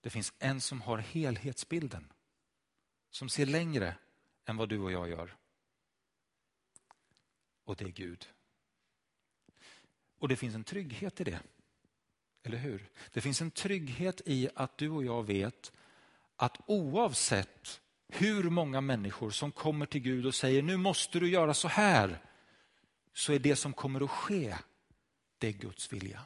Det 0.00 0.10
finns 0.10 0.32
en 0.38 0.60
som 0.60 0.82
har 0.82 0.98
helhetsbilden. 0.98 2.12
Som 3.10 3.28
ser 3.28 3.46
längre 3.46 3.96
än 4.44 4.56
vad 4.56 4.68
du 4.68 4.78
och 4.78 4.92
jag 4.92 5.08
gör. 5.08 5.36
Och 7.64 7.76
det 7.76 7.84
är 7.84 7.88
Gud. 7.88 8.28
Och 10.18 10.28
det 10.28 10.36
finns 10.36 10.54
en 10.54 10.64
trygghet 10.64 11.20
i 11.20 11.24
det. 11.24 11.40
Eller 12.42 12.58
hur? 12.58 12.90
Det 13.12 13.20
finns 13.20 13.40
en 13.40 13.50
trygghet 13.50 14.20
i 14.24 14.48
att 14.54 14.78
du 14.78 14.90
och 14.90 15.04
jag 15.04 15.22
vet 15.22 15.72
att 16.36 16.60
oavsett 16.66 17.80
hur 18.08 18.50
många 18.50 18.80
människor 18.80 19.30
som 19.30 19.52
kommer 19.52 19.86
till 19.86 20.00
Gud 20.00 20.26
och 20.26 20.34
säger 20.34 20.62
nu 20.62 20.76
måste 20.76 21.20
du 21.20 21.28
göra 21.28 21.54
så 21.54 21.68
här 21.68 22.22
så 23.16 23.32
är 23.32 23.38
det 23.38 23.56
som 23.56 23.72
kommer 23.72 24.04
att 24.04 24.10
ske, 24.10 24.56
det 25.38 25.48
är 25.48 25.52
Guds 25.52 25.92
vilja. 25.92 26.22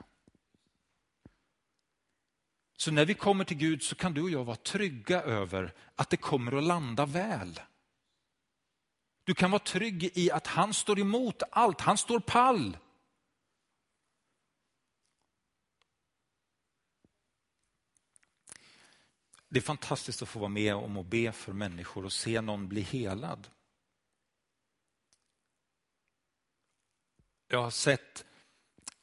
Så 2.77 2.91
när 2.91 3.05
vi 3.05 3.15
kommer 3.15 3.45
till 3.45 3.57
Gud 3.57 3.83
så 3.83 3.95
kan 3.95 4.15
du 4.15 4.23
och 4.23 4.31
jag 4.31 4.45
vara 4.45 4.57
trygga 4.57 5.23
över 5.23 5.75
att 5.95 6.11
det 6.11 6.17
kommer 6.17 6.59
att 6.59 6.65
landa 6.65 7.07
väl. 7.07 7.61
Du 9.25 9.35
kan 9.35 9.51
vara 9.51 9.63
trygg 9.63 10.11
i 10.15 10.31
att 10.31 10.47
han 10.47 10.75
står 10.75 10.99
emot 10.99 11.43
allt, 11.51 11.81
han 11.81 11.99
står 11.99 12.21
pall. 12.21 12.77
Det 19.49 19.59
är 19.59 19.63
fantastiskt 19.63 20.23
att 20.23 20.29
få 20.29 20.39
vara 20.39 20.49
med 20.49 20.75
om 20.75 20.97
att 20.97 21.07
be 21.07 21.33
för 21.33 21.53
människor 21.53 22.05
och 22.05 22.13
se 22.13 22.41
någon 22.41 22.69
bli 22.69 22.81
helad. 22.81 23.49
Jag 27.53 27.63
har 27.63 27.71
sett 27.71 28.25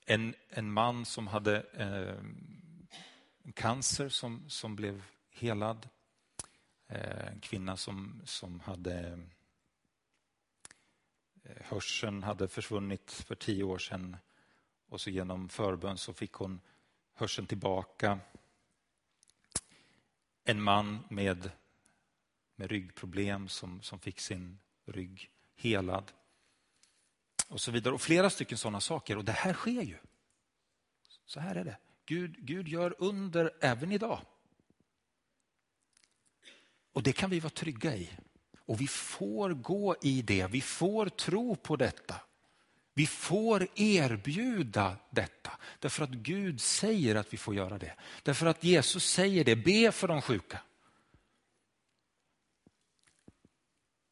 en, 0.06 0.36
en 0.50 0.72
man 0.72 1.06
som 1.06 1.28
hade 1.28 1.62
eh, 1.62 2.24
cancer 3.54 4.10
som, 4.10 4.50
som 4.50 4.76
blev 4.76 5.04
helad. 5.30 5.90
Eh, 6.88 7.28
en 7.28 7.40
kvinna 7.40 7.78
som, 7.78 8.22
som 8.26 8.60
hade 8.60 9.20
eh, 11.44 11.56
hörseln 11.62 12.24
hade 12.24 12.48
försvunnit 12.48 13.12
för 13.12 13.36
tio 13.36 13.64
år 13.64 13.78
sedan 13.78 14.18
och 14.90 15.02
så 15.02 15.10
genom 15.10 15.50
förbön 15.50 15.98
så 15.98 16.14
fick 16.14 16.34
hon 16.34 16.62
hörseln 17.14 17.48
tillbaka. 17.48 18.20
En 20.44 20.62
man 20.62 21.00
med, 21.10 21.52
med 22.56 22.72
ryggproblem 22.72 23.48
som, 23.48 23.82
som 23.82 24.00
fick 24.00 24.20
sin 24.20 24.60
rygg 24.86 25.32
helad 25.56 26.12
och 27.48 27.62
så 27.62 27.72
vidare. 27.72 27.94
Och 27.94 28.02
flera 28.02 28.30
stycken 28.30 28.58
sådana 28.58 28.82
saker. 28.82 29.18
Och 29.18 29.26
det 29.26 29.32
här 29.32 29.54
sker 29.54 29.82
ju. 29.82 29.98
Så 31.26 31.40
här 31.40 31.56
är 31.56 31.64
det. 31.64 31.78
Gud, 32.06 32.36
Gud 32.40 32.68
gör 32.68 32.96
under 32.98 33.52
även 33.62 33.92
idag. 33.92 34.20
Och 36.94 37.04
det 37.04 37.14
kan 37.14 37.30
vi 37.30 37.40
vara 37.40 37.50
trygga 37.50 37.96
i. 37.96 38.10
Och 38.66 38.82
vi 38.82 38.88
får 38.88 39.50
gå 39.50 39.96
i 40.02 40.22
det, 40.22 40.48
vi 40.48 40.62
får 40.62 41.10
tro 41.10 41.56
på 41.56 41.76
detta. 41.76 42.16
Vi 42.94 43.08
får 43.08 43.68
erbjuda 43.76 44.98
detta 45.10 45.52
därför 45.80 46.04
att 46.04 46.10
Gud 46.10 46.62
säger 46.62 47.16
att 47.16 47.34
vi 47.34 47.38
får 47.38 47.56
göra 47.56 47.78
det. 47.78 47.96
Därför 48.24 48.46
att 48.46 48.64
Jesus 48.64 49.06
säger 49.06 49.44
det, 49.44 49.56
be 49.56 49.92
för 49.92 50.08
de 50.08 50.22
sjuka. 50.22 50.62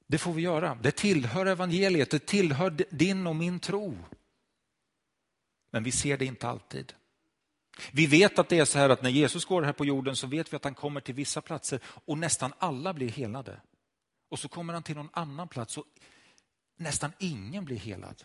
Det 0.08 0.18
får 0.18 0.34
vi 0.34 0.42
göra. 0.42 0.78
Det 0.82 0.92
tillhör 0.92 1.46
evangeliet, 1.46 2.12
det 2.12 2.26
tillhör 2.26 2.70
din 2.90 3.28
och 3.28 3.36
min 3.36 3.60
tro. 3.60 3.98
Men 5.72 5.84
vi 5.84 5.92
ser 5.92 6.18
det 6.18 6.26
inte 6.26 6.48
alltid. 6.48 6.94
Vi 7.92 8.06
vet 8.08 8.40
att 8.40 8.50
det 8.50 8.60
är 8.60 8.66
så 8.66 8.80
här 8.80 8.90
att 8.90 9.02
när 9.02 9.10
Jesus 9.10 9.46
går 9.46 9.62
här 9.62 9.74
på 9.74 9.86
jorden 9.86 10.16
så 10.16 10.28
vet 10.28 10.54
vi 10.54 10.56
att 10.56 10.64
han 10.64 10.76
kommer 10.76 11.02
till 11.02 11.16
vissa 11.16 11.42
platser 11.42 11.80
och 11.86 12.18
nästan 12.18 12.54
alla 12.58 12.94
blir 12.94 13.10
helade. 13.10 13.62
Och 14.30 14.40
så 14.40 14.48
kommer 14.48 14.74
han 14.74 14.84
till 14.84 14.96
någon 14.96 15.10
annan 15.14 15.48
plats 15.48 15.78
och 15.78 15.86
nästan 16.78 17.12
ingen 17.20 17.66
blir 17.66 17.78
helad. 17.78 18.24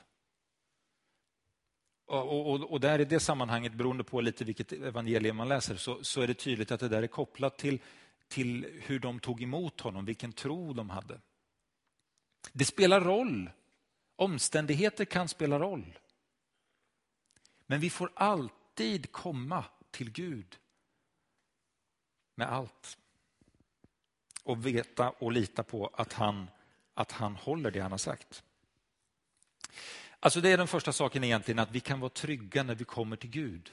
Och, 2.06 2.50
och, 2.50 2.72
och, 2.72 2.80
där 2.80 2.98
i 2.98 3.04
det 3.04 3.20
sammanhanget, 3.20 3.74
beroende 3.74 4.04
på 4.04 4.20
lite 4.20 4.44
vilket 4.44 4.72
evangelium 4.72 5.36
man 5.36 5.48
läser, 5.48 5.76
så, 5.76 6.04
så 6.04 6.20
är 6.20 6.26
det 6.26 6.34
tydligt 6.34 6.70
att 6.70 6.80
det 6.80 6.88
där 6.88 7.02
är 7.02 7.06
kopplat 7.06 7.58
till, 7.58 7.78
till 8.28 8.66
hur 8.86 8.98
de 8.98 9.20
tog 9.20 9.42
emot 9.42 9.80
honom, 9.80 10.04
vilken 10.04 10.32
tro 10.32 10.72
de 10.72 10.90
hade. 10.90 11.20
Det 12.52 12.64
spelar 12.64 13.00
roll. 13.00 13.50
Omständigheter 14.16 15.04
kan 15.04 15.28
spela 15.28 15.58
roll. 15.58 15.98
Men 17.66 17.80
vi 17.80 17.90
får 17.90 18.12
alltid 18.14 19.12
komma 19.12 19.64
till 19.90 20.10
Gud 20.10 20.58
med 22.34 22.52
allt. 22.52 22.98
Och 24.42 24.66
veta 24.66 25.10
och 25.10 25.32
lita 25.32 25.62
på 25.62 25.86
att 25.86 26.12
han, 26.12 26.50
att 26.94 27.12
han 27.12 27.36
håller 27.36 27.70
det 27.70 27.80
han 27.80 27.90
har 27.90 27.98
sagt. 27.98 28.44
Alltså 30.20 30.40
det 30.40 30.48
är 30.48 30.58
den 30.58 30.68
första 30.68 30.92
saken 30.92 31.24
egentligen, 31.24 31.58
att 31.58 31.70
vi 31.70 31.80
kan 31.80 32.00
vara 32.00 32.10
trygga 32.10 32.62
när 32.62 32.74
vi 32.74 32.84
kommer 32.84 33.16
till 33.16 33.30
Gud 33.30 33.70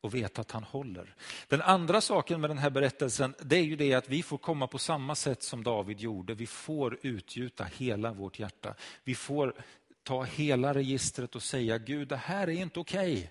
och 0.00 0.14
veta 0.14 0.40
att 0.40 0.50
han 0.50 0.64
håller. 0.64 1.14
Den 1.48 1.62
andra 1.62 2.00
saken 2.00 2.40
med 2.40 2.50
den 2.50 2.58
här 2.58 2.70
berättelsen 2.70 3.34
det 3.40 3.56
är 3.56 3.62
ju 3.62 3.76
det 3.76 3.94
att 3.94 4.08
vi 4.08 4.22
får 4.22 4.38
komma 4.38 4.66
på 4.66 4.78
samma 4.78 5.14
sätt 5.14 5.42
som 5.42 5.64
David 5.64 6.00
gjorde. 6.00 6.34
Vi 6.34 6.46
får 6.46 6.98
utgjuta 7.02 7.64
hela 7.64 8.12
vårt 8.12 8.38
hjärta. 8.38 8.74
Vi 9.04 9.14
får 9.14 9.54
ta 10.02 10.22
hela 10.22 10.74
registret 10.74 11.34
och 11.34 11.42
säga 11.42 11.78
Gud, 11.78 12.08
det 12.08 12.16
här 12.16 12.48
är 12.48 12.52
inte 12.52 12.80
okej. 12.80 13.12
Okay. 13.12 13.28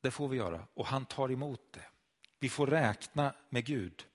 Det 0.00 0.10
får 0.10 0.28
vi 0.28 0.36
göra 0.36 0.66
och 0.74 0.86
han 0.86 1.04
tar 1.04 1.32
emot 1.32 1.60
det. 1.70 1.84
Vi 2.38 2.48
får 2.48 2.66
räkna 2.66 3.34
med 3.48 3.64
Gud. 3.64 4.06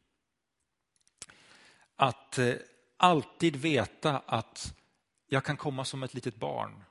Att 1.95 2.37
eh, 2.37 2.53
alltid 2.97 3.55
veta 3.55 4.19
att 4.19 4.73
jag 5.27 5.43
kan 5.43 5.57
komma 5.57 5.85
som 5.85 6.03
ett 6.03 6.13
litet 6.13 6.35
barn 6.35 6.83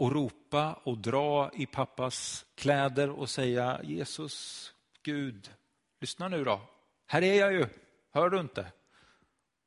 och 0.00 0.12
ropa 0.12 0.74
och 0.74 0.98
dra 0.98 1.50
i 1.54 1.66
pappas 1.66 2.46
kläder 2.54 3.10
och 3.10 3.30
säga 3.30 3.80
Jesus, 3.82 4.74
Gud, 5.02 5.54
lyssna 6.00 6.28
nu 6.28 6.44
då. 6.44 6.60
Här 7.06 7.22
är 7.22 7.34
jag 7.34 7.52
ju, 7.52 7.66
hör 8.10 8.30
du 8.30 8.40
inte? 8.40 8.72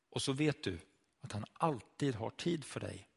Och 0.10 0.22
så 0.22 0.34
vet 0.34 0.64
du 0.64 0.80
att 1.22 1.32
han 1.32 1.46
alltid 1.54 2.16
har 2.16 2.30
tid 2.30 2.66
för 2.66 2.80
dig. 2.80 3.08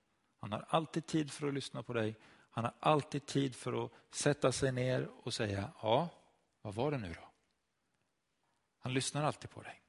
Han 0.40 0.52
har 0.52 0.64
alltid 0.68 1.06
tid 1.06 1.32
för 1.32 1.49
att 1.49 1.54
lyssna 1.54 1.82
på 1.82 1.92
dig. 1.92 2.16
Han 2.50 2.64
har 2.64 2.75
alltid 2.80 3.26
tid 3.26 3.54
för 3.54 3.85
att 3.85 3.92
sätta 4.11 4.52
sig 4.52 4.73
ner 4.73 5.08
och 5.23 5.35
säga, 5.35 5.70
ja, 5.82 6.08
vad 6.62 6.75
var 6.75 6.90
det 6.90 6.99
nu 6.99 7.12
då? 7.12 7.28
Han 8.78 8.94
lyssnar 8.94 9.25
alltid 9.25 9.50
på 9.50 9.62
dig. 9.62 9.82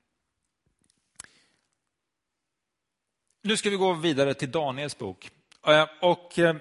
Nu 3.42 3.58
ska 3.58 3.70
vi 3.70 3.76
gå 3.76 3.94
vidare 3.94 4.34
till 4.34 4.52
Daniels 4.52 4.98
bok. 4.98 5.32
Eh, 5.68 5.88
och 6.02 6.40
eh, 6.40 6.56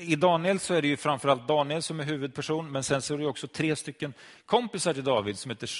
i 0.00 0.16
Daniel 0.16 0.58
så 0.58 0.74
är 0.74 0.82
det 0.82 0.88
ju 0.88 0.96
framförallt 0.96 1.48
Daniel 1.48 1.82
som 1.82 2.00
är 2.00 2.04
huvudperson, 2.04 2.72
men 2.72 2.84
sen 2.84 3.02
så 3.02 3.14
är 3.14 3.18
det 3.18 3.26
också 3.26 3.46
tre 3.46 3.76
stycken 3.76 4.14
kompisar 4.46 4.94
till 4.94 5.04
David 5.04 5.38
som 5.38 5.50
heter 5.50 5.70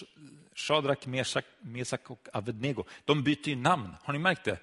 Shadrach, 0.55 1.07
Mesak 1.61 2.11
och 2.11 2.29
Avednego. 2.33 2.85
De 3.05 3.23
byter 3.23 3.49
ju 3.49 3.57
namn, 3.57 3.97
har 4.03 4.13
ni 4.13 4.19
märkt 4.19 4.45
det? 4.45 4.59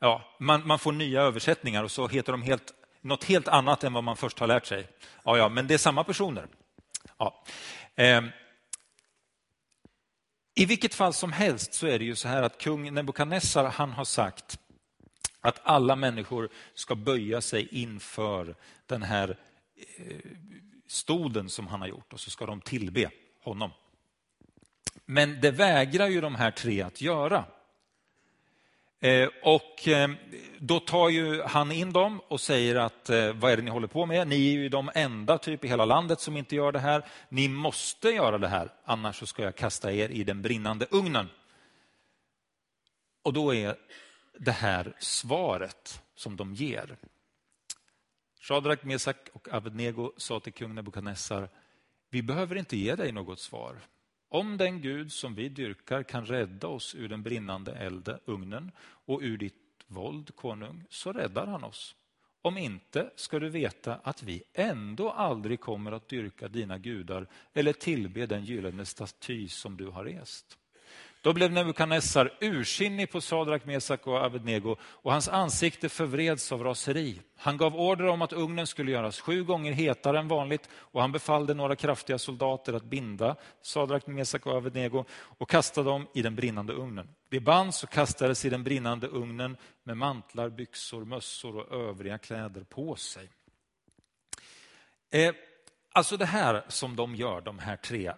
Ja, 0.00 0.36
man, 0.38 0.66
man 0.66 0.78
får 0.78 0.92
nya 0.92 1.22
översättningar 1.22 1.84
och 1.84 1.90
så 1.90 2.08
heter 2.08 2.32
de 2.32 2.42
helt, 2.42 2.74
något 3.00 3.24
helt 3.24 3.48
annat 3.48 3.84
än 3.84 3.92
vad 3.92 4.04
man 4.04 4.16
först 4.16 4.38
har 4.38 4.46
lärt 4.46 4.66
sig. 4.66 4.88
Ja, 5.24 5.36
ja, 5.38 5.48
men 5.48 5.66
det 5.66 5.74
är 5.74 5.78
samma 5.78 6.04
personer. 6.04 6.46
Ja. 7.18 7.44
Eh, 7.94 8.22
i 10.54 10.64
vilket 10.64 10.94
fall 10.94 11.12
som 11.12 11.32
helst 11.32 11.74
så 11.74 11.86
är 11.86 11.98
det 11.98 12.04
ju 12.04 12.16
så 12.16 12.28
här 12.28 12.42
att 12.42 12.58
kung 12.58 12.94
Nebukadnessar 12.94 13.64
han 13.64 13.92
har 13.92 14.04
sagt 14.04 14.59
att 15.40 15.60
alla 15.62 15.96
människor 15.96 16.48
ska 16.74 16.94
böja 16.94 17.40
sig 17.40 17.68
inför 17.70 18.54
den 18.86 19.02
här 19.02 19.36
eh, 19.96 20.16
stoden 20.86 21.48
som 21.48 21.66
han 21.66 21.80
har 21.80 21.88
gjort 21.88 22.12
och 22.12 22.20
så 22.20 22.30
ska 22.30 22.46
de 22.46 22.60
tillbe 22.60 23.10
honom. 23.42 23.70
Men 25.04 25.40
det 25.40 25.50
vägrar 25.50 26.06
ju 26.06 26.20
de 26.20 26.34
här 26.34 26.50
tre 26.50 26.82
att 26.82 27.00
göra. 27.00 27.44
Eh, 29.00 29.28
och 29.42 29.88
eh, 29.88 30.10
då 30.58 30.80
tar 30.80 31.08
ju 31.08 31.42
han 31.42 31.72
in 31.72 31.92
dem 31.92 32.20
och 32.28 32.40
säger 32.40 32.76
att 32.76 33.10
vad 33.34 33.52
är 33.52 33.56
det 33.56 33.62
ni 33.62 33.70
håller 33.70 33.88
på 33.88 34.06
med? 34.06 34.28
Ni 34.28 34.48
är 34.48 34.52
ju 34.52 34.68
de 34.68 34.90
enda 34.94 35.38
typ 35.38 35.64
i 35.64 35.68
hela 35.68 35.84
landet 35.84 36.20
som 36.20 36.36
inte 36.36 36.56
gör 36.56 36.72
det 36.72 36.78
här. 36.78 37.04
Ni 37.28 37.48
måste 37.48 38.08
göra 38.08 38.38
det 38.38 38.48
här, 38.48 38.72
annars 38.84 39.18
så 39.18 39.26
ska 39.26 39.42
jag 39.42 39.56
kasta 39.56 39.92
er 39.92 40.08
i 40.08 40.24
den 40.24 40.42
brinnande 40.42 40.86
ugnen. 40.90 41.28
Och 43.22 43.32
då 43.32 43.54
är 43.54 43.76
det 44.38 44.52
här 44.52 44.96
svaret 44.98 46.02
som 46.14 46.36
de 46.36 46.54
ger. 46.54 46.96
Shadrach, 48.40 48.84
Mesak 48.84 49.16
och 49.32 49.48
Abednego 49.52 50.12
sa 50.16 50.40
till 50.40 50.52
kung 50.52 50.74
Nebukadnessar, 50.74 51.48
vi 52.10 52.22
behöver 52.22 52.56
inte 52.56 52.76
ge 52.76 52.94
dig 52.94 53.12
något 53.12 53.40
svar. 53.40 53.76
Om 54.28 54.56
den 54.56 54.80
Gud 54.80 55.12
som 55.12 55.34
vi 55.34 55.48
dyrkar 55.48 56.02
kan 56.02 56.26
rädda 56.26 56.68
oss 56.68 56.94
ur 56.94 57.08
den 57.08 57.22
brinnande 57.22 57.72
elden, 57.72 58.18
ugnen 58.24 58.72
och 58.80 59.20
ur 59.22 59.38
ditt 59.38 59.54
våld, 59.86 60.36
konung, 60.36 60.84
så 60.90 61.12
räddar 61.12 61.46
han 61.46 61.64
oss. 61.64 61.94
Om 62.42 62.58
inte 62.58 63.10
ska 63.16 63.38
du 63.38 63.48
veta 63.48 63.94
att 63.94 64.22
vi 64.22 64.42
ändå 64.52 65.10
aldrig 65.10 65.60
kommer 65.60 65.92
att 65.92 66.08
dyrka 66.08 66.48
dina 66.48 66.78
gudar 66.78 67.26
eller 67.52 67.72
tillbe 67.72 68.26
den 68.26 68.44
gyllene 68.44 68.86
staty 68.86 69.48
som 69.48 69.76
du 69.76 69.86
har 69.86 70.04
rest. 70.04 70.58
Då 71.22 71.32
blev 71.32 71.52
Nebukadnessar 71.52 72.32
ursinnig 72.40 73.10
på 73.10 73.20
Sadrak, 73.20 73.64
Mesak 73.64 74.06
och 74.06 74.24
Abednego 74.24 74.76
och 74.82 75.12
hans 75.12 75.28
ansikte 75.28 75.88
förvreds 75.88 76.52
av 76.52 76.64
raseri. 76.64 77.20
Han 77.36 77.56
gav 77.56 77.76
order 77.76 78.06
om 78.06 78.22
att 78.22 78.32
ugnen 78.32 78.66
skulle 78.66 78.90
göras 78.90 79.20
sju 79.20 79.44
gånger 79.44 79.72
hetare 79.72 80.18
än 80.18 80.28
vanligt 80.28 80.68
och 80.72 81.00
han 81.00 81.12
befallde 81.12 81.54
några 81.54 81.76
kraftiga 81.76 82.18
soldater 82.18 82.72
att 82.72 82.84
binda 82.84 83.36
Sadrak, 83.62 84.06
Mesak 84.06 84.46
och 84.46 84.56
Abednego 84.56 85.04
och 85.12 85.50
kasta 85.50 85.82
dem 85.82 86.06
i 86.14 86.22
den 86.22 86.36
brinnande 86.36 86.72
ugnen. 86.72 87.08
De 87.28 87.40
bands 87.40 87.82
och 87.82 87.90
kastades 87.90 88.44
i 88.44 88.50
den 88.50 88.64
brinnande 88.64 89.06
ugnen 89.06 89.56
med 89.84 89.96
mantlar, 89.96 90.48
byxor, 90.48 91.04
mössor 91.04 91.56
och 91.56 91.88
övriga 91.88 92.18
kläder 92.18 92.64
på 92.64 92.96
sig. 92.96 93.28
Eh, 95.10 95.34
alltså 95.92 96.16
det 96.16 96.26
här 96.26 96.64
som 96.68 96.96
de 96.96 97.14
gör, 97.14 97.40
de 97.40 97.58
här 97.58 97.76
tre, 97.76 98.12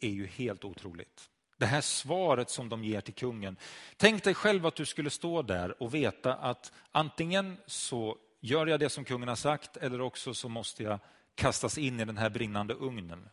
är 0.00 0.08
ju 0.08 0.26
helt 0.26 0.64
otroligt. 0.64 1.30
Det 1.56 1.66
här 1.66 1.80
svaret 1.80 2.50
som 2.50 2.68
de 2.68 2.84
ger 2.84 3.00
till 3.00 3.14
kungen. 3.14 3.56
Tänk 3.96 4.24
dig 4.24 4.34
själv 4.34 4.66
att 4.66 4.76
du 4.76 4.86
skulle 4.86 5.10
stå 5.10 5.42
där 5.42 5.82
och 5.82 5.94
veta 5.94 6.34
att 6.34 6.72
antingen 6.92 7.56
så 7.66 8.18
gör 8.40 8.66
jag 8.66 8.80
det 8.80 8.88
som 8.88 9.04
kungen 9.04 9.28
har 9.28 9.36
sagt 9.36 9.76
eller 9.76 10.00
också 10.00 10.34
så 10.34 10.48
måste 10.48 10.82
jag 10.82 10.98
kastas 11.34 11.78
in 11.78 12.00
i 12.00 12.04
den 12.04 12.18
här 12.18 12.30
brinnande 12.30 12.74
ugnen. 12.74 13.28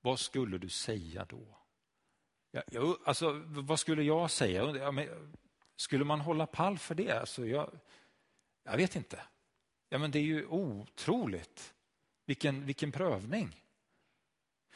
Vad 0.00 0.18
skulle 0.18 0.58
du 0.58 0.68
säga 0.68 1.24
då? 1.24 1.58
Ja, 2.50 2.62
jag, 2.66 2.98
alltså, 3.04 3.42
vad 3.46 3.80
skulle 3.80 4.02
jag 4.02 4.30
säga? 4.30 4.76
Ja, 4.76 4.90
men, 4.90 5.32
skulle 5.76 6.04
man 6.04 6.20
hålla 6.20 6.46
pall 6.46 6.78
för 6.78 6.94
det? 6.94 7.10
Alltså, 7.10 7.46
jag, 7.46 7.70
jag 8.64 8.76
vet 8.76 8.96
inte. 8.96 9.20
Ja, 9.88 9.98
men 9.98 10.10
det 10.10 10.18
är 10.18 10.22
ju 10.22 10.46
otroligt. 10.46 11.74
Vilken, 12.26 12.66
vilken 12.66 12.92
prövning. 12.92 13.62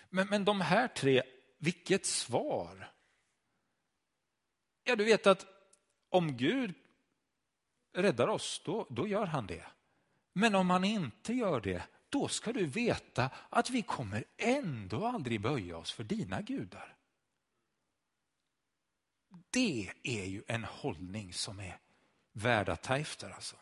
Men, 0.09 0.27
men 0.29 0.45
de 0.45 0.61
här 0.61 0.89
tre 0.89 1.23
vilket 1.63 2.07
svar! 2.07 2.93
Ja, 4.85 4.97
du 4.97 5.05
vet 5.05 5.27
att 5.27 5.47
om 6.09 6.37
Gud 6.37 6.75
räddar 7.93 8.29
oss, 8.29 8.63
då, 8.65 8.87
då 8.91 9.09
gör 9.09 9.27
han 9.27 9.47
det. 9.47 9.67
Men 10.33 10.55
om 10.55 10.71
han 10.71 10.85
inte 10.85 11.33
gör 11.33 11.61
det, 11.61 11.83
då 12.09 12.29
ska 12.29 12.53
du 12.53 12.67
veta 12.67 13.31
att 13.49 13.71
vi 13.71 13.83
kommer 13.83 14.25
ändå 14.37 15.07
aldrig 15.07 15.41
böja 15.41 15.77
oss 15.77 15.93
för 15.93 16.05
dina 16.05 16.43
gudar. 16.43 16.97
Det 19.51 19.93
är 20.03 20.25
ju 20.25 20.43
en 20.47 20.65
hållning 20.65 21.33
som 21.33 21.61
är 21.61 21.79
värd 22.33 22.69
att 22.69 22.83
ta 22.83 22.99
efter. 22.99 23.31
Alltså. 23.31 23.57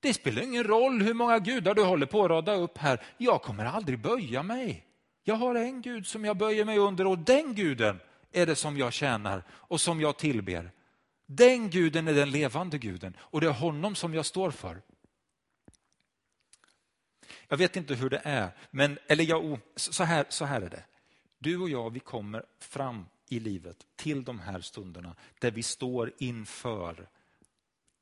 Det 0.00 0.14
spelar 0.14 0.42
ingen 0.42 0.64
roll 0.64 1.02
hur 1.02 1.14
många 1.14 1.38
gudar 1.38 1.74
du 1.74 1.82
håller 1.82 2.06
på 2.06 2.24
att 2.24 2.30
rada 2.30 2.54
upp 2.54 2.78
här. 2.78 3.06
Jag 3.16 3.42
kommer 3.42 3.64
aldrig 3.64 4.00
böja 4.00 4.42
mig. 4.42 4.89
Jag 5.22 5.34
har 5.34 5.54
en 5.54 5.82
Gud 5.82 6.06
som 6.06 6.24
jag 6.24 6.36
böjer 6.36 6.64
mig 6.64 6.78
under 6.78 7.06
och 7.06 7.18
den 7.18 7.54
guden 7.54 8.00
är 8.32 8.46
det 8.46 8.56
som 8.56 8.76
jag 8.76 8.92
tjänar 8.92 9.42
och 9.50 9.80
som 9.80 10.00
jag 10.00 10.16
tillber. 10.16 10.72
Den 11.26 11.70
guden 11.70 12.08
är 12.08 12.14
den 12.14 12.30
levande 12.30 12.78
guden 12.78 13.16
och 13.20 13.40
det 13.40 13.46
är 13.46 13.52
honom 13.52 13.94
som 13.94 14.14
jag 14.14 14.26
står 14.26 14.50
för. 14.50 14.82
Jag 17.48 17.56
vet 17.56 17.76
inte 17.76 17.94
hur 17.94 18.10
det 18.10 18.20
är, 18.24 18.50
men 18.70 18.98
eller 19.06 19.24
jag, 19.24 19.58
så, 19.76 20.04
här, 20.04 20.26
så 20.28 20.44
här 20.44 20.60
är 20.60 20.70
det. 20.70 20.84
Du 21.38 21.58
och 21.58 21.70
jag, 21.70 21.90
vi 21.90 22.00
kommer 22.00 22.44
fram 22.58 23.06
i 23.28 23.40
livet 23.40 23.86
till 23.96 24.24
de 24.24 24.40
här 24.40 24.60
stunderna 24.60 25.16
där 25.38 25.50
vi 25.50 25.62
står 25.62 26.12
inför 26.18 27.08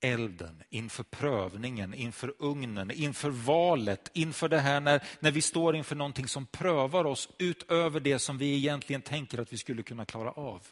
elden, 0.00 0.62
inför 0.70 1.02
prövningen, 1.02 1.94
inför 1.94 2.34
ugnen, 2.38 2.90
inför 2.90 3.30
valet, 3.30 4.10
inför 4.14 4.48
det 4.48 4.58
här 4.58 4.80
när, 4.80 5.02
när 5.20 5.30
vi 5.30 5.42
står 5.42 5.76
inför 5.76 5.96
någonting 5.96 6.28
som 6.28 6.46
prövar 6.46 7.04
oss 7.04 7.28
utöver 7.38 8.00
det 8.00 8.18
som 8.18 8.38
vi 8.38 8.56
egentligen 8.56 9.02
tänker 9.02 9.38
att 9.38 9.52
vi 9.52 9.56
skulle 9.56 9.82
kunna 9.82 10.04
klara 10.04 10.32
av. 10.32 10.66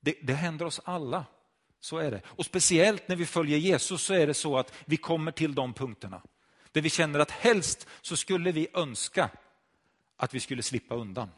Det, 0.00 0.14
det 0.22 0.34
händer 0.34 0.66
oss 0.66 0.80
alla. 0.84 1.24
Så 1.80 1.98
är 1.98 2.10
det. 2.10 2.22
Och 2.26 2.44
speciellt 2.44 3.08
när 3.08 3.16
vi 3.16 3.26
följer 3.26 3.58
Jesus 3.58 4.02
så 4.02 4.14
är 4.14 4.26
det 4.26 4.34
så 4.34 4.58
att 4.58 4.72
vi 4.84 4.96
kommer 4.96 5.32
till 5.32 5.54
de 5.54 5.74
punkterna. 5.74 6.22
Där 6.72 6.80
vi 6.80 6.90
känner 6.90 7.18
att 7.18 7.30
helst 7.30 7.86
så 8.00 8.16
skulle 8.16 8.52
vi 8.52 8.68
önska 8.74 9.30
att 10.16 10.34
vi 10.34 10.40
skulle 10.40 10.62
slippa 10.62 10.94
undan. 10.94 11.28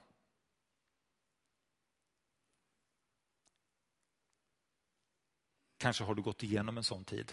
Kanske 5.78 6.04
har 6.04 6.14
du 6.14 6.22
gått 6.22 6.42
igenom 6.42 6.76
en 6.76 6.84
sån 6.84 7.04
tid. 7.04 7.32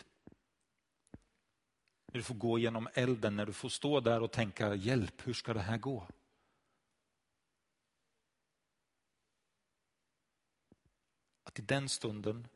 När 2.05 2.13
du 2.13 2.23
får 2.23 2.36
gå 2.36 2.60
genom 2.60 2.89
elden, 2.93 3.36
när 3.36 3.45
du 3.45 3.53
får 3.53 3.69
stå 3.69 3.99
där 3.99 4.21
och 4.21 4.31
tänka 4.31 4.75
hjälp, 4.75 5.27
hur 5.27 5.34
ska 5.34 5.53
det 5.53 5.60
här 5.60 5.77
gå? 5.77 6.08
Att 11.43 11.60
i 11.60 11.62
den 11.62 11.89
stunden 11.89 12.47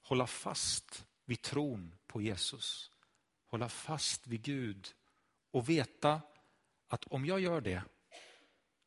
hålla 0.00 0.26
fast 0.26 1.06
vid 1.24 1.42
tron 1.42 1.94
på 2.06 2.22
Jesus. 2.22 2.90
Hålla 3.46 3.68
fast 3.68 4.26
vid 4.26 4.42
Gud 4.42 4.94
och 5.50 5.68
veta 5.68 6.20
att 6.88 7.04
om 7.04 7.26
jag 7.26 7.40
gör 7.40 7.60
det 7.60 7.82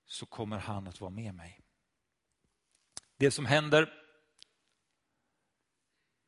så 0.05 0.25
kommer 0.25 0.57
han 0.57 0.87
att 0.87 1.01
vara 1.01 1.11
med 1.11 1.35
mig. 1.35 1.61
Det 3.17 3.31
som 3.31 3.45
händer 3.45 4.04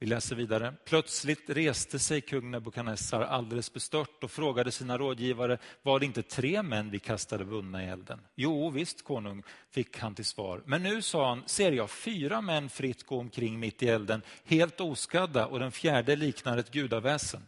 läser 0.07 0.35
vidare. 0.35 0.73
Plötsligt 0.85 1.49
reste 1.49 1.99
sig 1.99 2.21
kung 2.21 2.51
Nebukadnessar 2.51 3.21
alldeles 3.21 3.73
bestört 3.73 4.23
och 4.23 4.31
frågade 4.31 4.71
sina 4.71 4.97
rådgivare, 4.97 5.57
var 5.81 5.99
det 5.99 6.05
inte 6.05 6.23
tre 6.23 6.63
män 6.63 6.91
vi 6.91 6.99
kastade 6.99 7.45
bundna 7.45 7.83
i 7.83 7.87
elden? 7.87 8.19
Jo, 8.35 8.69
visst 8.69 9.03
konung, 9.03 9.43
fick 9.71 9.99
han 9.99 10.15
till 10.15 10.25
svar. 10.25 10.61
Men 10.65 10.83
nu, 10.83 11.01
sa 11.01 11.29
han, 11.29 11.43
ser 11.45 11.71
jag 11.71 11.89
fyra 11.89 12.41
män 12.41 12.69
fritt 12.69 13.05
gå 13.05 13.19
omkring 13.19 13.59
mitt 13.59 13.83
i 13.83 13.87
elden, 13.87 14.21
helt 14.45 14.81
oskadda 14.81 15.45
och 15.45 15.59
den 15.59 15.71
fjärde 15.71 16.15
liknar 16.15 16.57
ett 16.57 16.71
gudaväsen. 16.71 17.41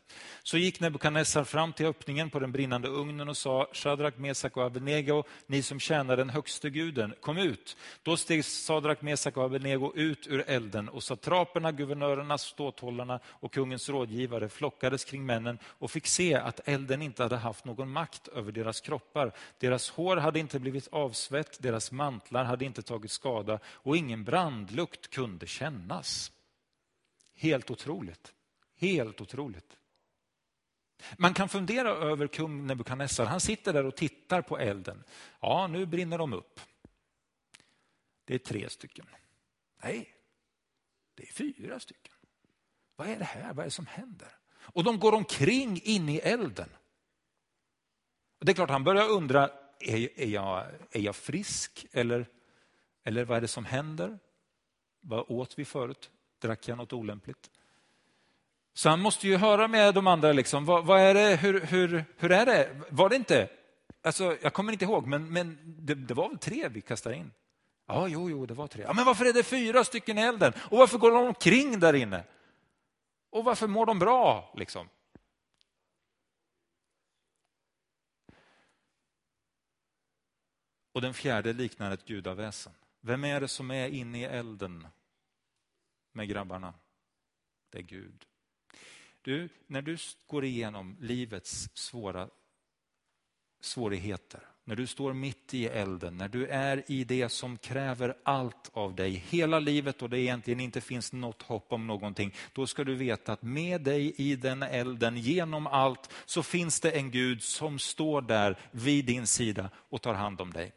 Så 0.44 0.58
gick 0.58 0.80
Nebukadnessar 0.80 1.44
fram 1.44 1.74
till 1.74 1.86
öppningen 1.86 2.30
på 2.30 2.40
den 2.40 2.52
brinnande 2.52 2.88
ugnen 2.88 3.30
och 3.30 3.38
sa, 3.38 3.68
Shadrak, 3.74 4.18
Mesak 4.18 4.58
och 4.58 4.64
Abednego, 4.64 5.24
ni 5.48 5.62
som 5.62 5.80
tjänar 5.80 6.18
den 6.18 6.30
högste 6.30 6.70
guden, 6.70 7.14
kom 7.22 7.38
ut. 7.38 7.78
Då 8.04 8.18
steg 8.18 8.46
Sadrak, 8.46 9.02
Mesak 9.02 9.38
och 9.38 9.44
Abednego 9.44 9.94
ut 9.96 10.28
ur 10.28 10.44
elden 10.48 10.90
och 10.90 11.04
satraperna, 11.04 11.72
guvernörerna, 11.72 12.38
ståthållarna 12.50 13.20
och 13.26 13.54
kungens 13.54 13.90
rådgivare 13.90 14.50
flockades 14.50 15.06
kring 15.06 15.26
männen 15.26 15.60
och 15.64 15.92
fick 15.92 16.08
se 16.08 16.36
att 16.36 16.68
elden 16.68 17.02
inte 17.02 17.24
hade 17.24 17.38
haft 17.38 17.66
någon 17.66 17.92
makt 17.92 18.28
över 18.28 18.52
deras 18.52 18.82
kroppar. 18.82 19.32
Deras 19.58 19.90
hår 19.90 20.18
hade 20.18 20.40
inte 20.40 20.60
blivit 20.60 20.88
avsvett, 20.88 21.62
deras 21.62 21.92
mantlar 21.92 22.44
hade 22.44 22.66
inte 22.66 22.82
tagit 22.82 23.12
skada 23.12 23.60
och 23.66 23.98
ingen 23.98 24.24
brandlukt 24.24 25.10
kunde 25.10 25.48
kännas. 25.48 26.32
Helt 27.36 27.72
otroligt. 27.72 28.34
Helt 28.76 29.22
otroligt. 29.22 29.78
Man 31.18 31.34
kan 31.34 31.50
fundera 31.50 31.90
över 31.90 32.28
kung 32.28 32.68
Nebukadnessar. 32.68 33.26
Han 33.26 33.40
sitter 33.40 33.74
där 33.74 33.86
och 33.86 33.96
tittar 33.96 34.42
på 34.42 34.58
elden. 34.58 35.04
Ja, 35.40 35.68
nu 35.68 35.86
brinner 35.86 36.18
de 36.18 36.34
upp. 36.34 36.60
Det 38.26 38.34
är 38.34 38.40
tre 38.40 38.70
stycken. 38.70 39.06
Nej, 39.84 40.16
det 41.16 41.24
är 41.24 41.34
fyra 41.34 41.80
stycken. 41.80 42.14
Vad 43.00 43.08
är 43.08 43.16
det 43.16 43.26
här? 43.26 43.54
Vad 43.54 43.60
är 43.60 43.64
det 43.64 43.72
som 43.72 43.86
händer? 43.86 44.28
Och 44.62 44.84
de 44.84 45.00
går 45.00 45.14
omkring 45.14 45.82
in 45.84 46.10
i 46.10 46.18
elden. 46.18 46.70
Det 48.40 48.52
är 48.52 48.56
klart 48.56 48.70
han 48.70 48.84
börjar 48.84 49.10
undra, 49.10 49.50
är, 49.80 50.20
är, 50.20 50.28
jag, 50.28 50.66
är 50.92 51.02
jag 51.02 51.16
frisk 51.16 51.86
eller, 51.92 52.26
eller 53.04 53.26
vad 53.26 53.38
är 53.38 53.42
det 53.42 53.48
som 53.48 53.66
händer? 53.66 54.20
Vad 55.02 55.26
åt 55.28 55.60
vi 55.60 55.66
förut? 55.66 56.10
Drack 56.42 56.68
jag 56.68 56.78
något 56.78 56.94
olämpligt? 56.94 57.50
Så 58.74 58.90
han 58.90 59.00
måste 59.00 59.28
ju 59.28 59.38
höra 59.38 59.68
med 59.68 59.94
de 59.94 60.08
andra, 60.08 60.32
liksom, 60.32 60.66
vad, 60.66 60.86
vad 60.86 61.00
är 61.00 61.14
det, 61.14 61.36
hur, 61.36 61.62
hur, 61.62 62.06
hur 62.18 62.32
är 62.32 62.46
det? 62.46 62.82
Var 62.90 63.10
det 63.10 63.16
inte, 63.16 63.50
alltså, 64.04 64.38
jag 64.42 64.54
kommer 64.54 64.74
inte 64.74 64.86
ihåg, 64.86 65.08
men, 65.08 65.34
men 65.34 65.58
det, 65.66 65.96
det 65.96 66.14
var 66.14 66.30
väl 66.30 66.38
tre 66.38 66.68
vi 66.68 66.82
kastade 66.82 67.16
in? 67.16 67.32
Ja, 67.88 68.08
jo, 68.08 68.30
jo, 68.30 68.46
det 68.46 68.54
var 68.54 68.68
tre. 68.68 68.84
Ja, 68.84 68.94
men 68.94 69.06
varför 69.06 69.26
är 69.26 69.34
det 69.34 69.44
fyra 69.44 69.84
stycken 69.84 70.18
i 70.18 70.22
elden? 70.22 70.54
Och 70.58 70.78
varför 70.78 70.98
går 70.98 71.12
de 71.12 71.28
omkring 71.28 71.80
där 71.80 71.94
inne? 71.94 72.24
Och 73.30 73.44
varför 73.44 73.68
mår 73.68 73.86
de 73.86 74.00
bra? 74.00 74.54
Liksom? 74.58 74.90
Och 80.92 81.02
den 81.02 81.14
fjärde 81.14 81.54
liknar 81.54 81.92
ett 81.92 82.06
gudaväsen. 82.06 82.74
Vem 83.02 83.24
är 83.24 83.42
det 83.42 83.48
som 83.48 83.72
är 83.72 83.88
inne 83.88 84.20
i 84.22 84.24
elden 84.24 84.88
med 86.12 86.30
grabbarna? 86.30 86.74
Det 87.70 87.78
är 87.78 87.84
Gud. 87.84 88.26
Du, 89.22 89.50
när 89.68 89.82
du 89.82 89.98
går 90.28 90.46
igenom 90.46 90.98
livets 91.00 91.70
svåra 91.74 92.30
svårigheter, 93.60 94.49
när 94.70 94.76
du 94.76 94.88
står 94.88 95.14
mitt 95.14 95.54
i 95.54 95.66
elden, 95.66 96.18
när 96.18 96.28
du 96.28 96.48
är 96.48 96.84
i 96.88 97.04
det 97.04 97.30
som 97.30 97.58
kräver 97.58 98.16
allt 98.24 98.70
av 98.74 98.96
dig 98.96 99.24
hela 99.30 99.60
livet 99.60 100.02
och 100.02 100.10
det 100.10 100.20
egentligen 100.20 100.60
inte 100.60 100.82
finns 100.82 101.14
något 101.14 101.42
hopp 101.42 101.74
om 101.74 101.88
någonting, 101.88 102.34
då 102.54 102.68
ska 102.68 102.84
du 102.84 102.96
veta 102.96 103.34
att 103.34 103.42
med 103.42 103.82
dig 103.82 104.14
i 104.18 104.36
den 104.36 104.64
elden, 104.64 105.18
genom 105.18 105.68
allt, 105.68 106.14
så 106.26 106.44
finns 106.44 106.80
det 106.80 106.92
en 106.92 107.12
Gud 107.12 107.44
som 107.44 107.80
står 107.80 108.22
där 108.22 108.58
vid 108.72 109.06
din 109.06 109.28
sida 109.28 109.70
och 109.76 110.02
tar 110.02 110.14
hand 110.14 110.42
om 110.42 110.54
dig. 110.54 110.72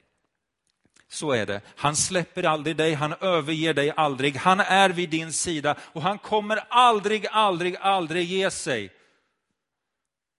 Så 1.09 1.33
är 1.33 1.47
det. 1.47 1.61
Han 1.67 1.97
släpper 1.97 2.43
aldrig 2.43 2.77
dig, 2.77 2.95
han 2.95 3.15
överger 3.21 3.75
dig 3.75 3.93
aldrig. 3.97 4.37
Han 4.37 4.61
är 4.61 4.91
vid 4.91 5.11
din 5.11 5.33
sida 5.33 5.77
och 5.81 6.03
han 6.03 6.19
kommer 6.19 6.57
aldrig, 6.69 7.27
aldrig, 7.31 7.77
aldrig 7.77 8.25
ge 8.25 8.51
sig 8.51 8.93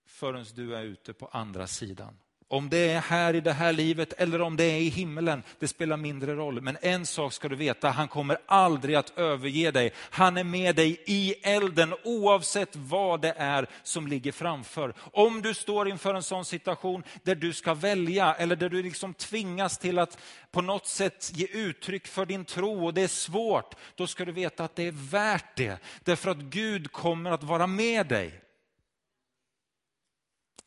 förrän 0.06 0.46
du 0.56 0.76
är 0.76 0.84
ute 0.84 1.14
på 1.14 1.28
andra 1.28 1.68
sidan. 1.68 2.18
Om 2.54 2.70
det 2.70 2.90
är 2.90 3.00
här 3.00 3.34
i 3.36 3.42
det 3.42 3.54
här 3.54 3.74
livet 3.74 4.14
eller 4.14 4.42
om 4.42 4.58
det 4.58 4.64
är 4.64 4.80
i 4.80 4.90
himmelen, 4.90 5.44
det 5.60 5.68
spelar 5.68 5.98
mindre 5.98 6.36
roll. 6.36 6.62
Men 6.62 6.78
en 6.82 7.06
sak 7.06 7.34
ska 7.34 7.50
du 7.50 7.56
veta, 7.56 7.90
han 7.90 8.08
kommer 8.08 8.38
aldrig 8.46 8.96
att 8.96 9.18
överge 9.18 9.72
dig. 9.72 9.94
Han 9.98 10.38
är 10.38 10.44
med 10.44 10.76
dig 10.76 11.04
i 11.06 11.34
elden 11.34 11.94
oavsett 12.04 12.76
vad 12.76 13.22
det 13.22 13.34
är 13.38 13.68
som 13.84 14.08
ligger 14.08 14.32
framför. 14.32 14.94
Om 15.00 15.42
du 15.42 15.54
står 15.54 15.90
inför 15.90 16.14
en 16.14 16.24
sån 16.24 16.46
situation 16.46 17.04
där 17.24 17.36
du 17.36 17.54
ska 17.54 17.74
välja 17.74 18.34
eller 18.34 18.56
där 18.56 18.70
du 18.70 18.84
liksom 18.84 19.14
tvingas 19.14 19.78
till 19.78 20.00
att 20.00 20.18
på 20.52 20.62
något 20.62 20.88
sätt 20.88 21.32
ge 21.34 21.46
uttryck 21.46 22.08
för 22.08 22.26
din 22.26 22.46
tro 22.46 22.86
och 22.86 22.94
det 22.94 23.02
är 23.02 23.08
svårt, 23.08 23.76
då 23.96 24.08
ska 24.08 24.26
du 24.26 24.32
veta 24.32 24.64
att 24.64 24.76
det 24.76 24.88
är 24.88 25.12
värt 25.12 25.56
det. 25.56 25.78
Därför 26.04 26.32
att 26.32 26.38
Gud 26.38 26.92
kommer 26.92 27.32
att 27.32 27.44
vara 27.44 27.68
med 27.68 28.08
dig. 28.08 28.42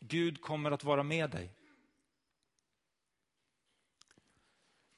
Gud 0.01 0.40
kommer 0.40 0.70
att 0.70 0.85
vara 0.85 1.03
med 1.03 1.31
dig. 1.31 1.56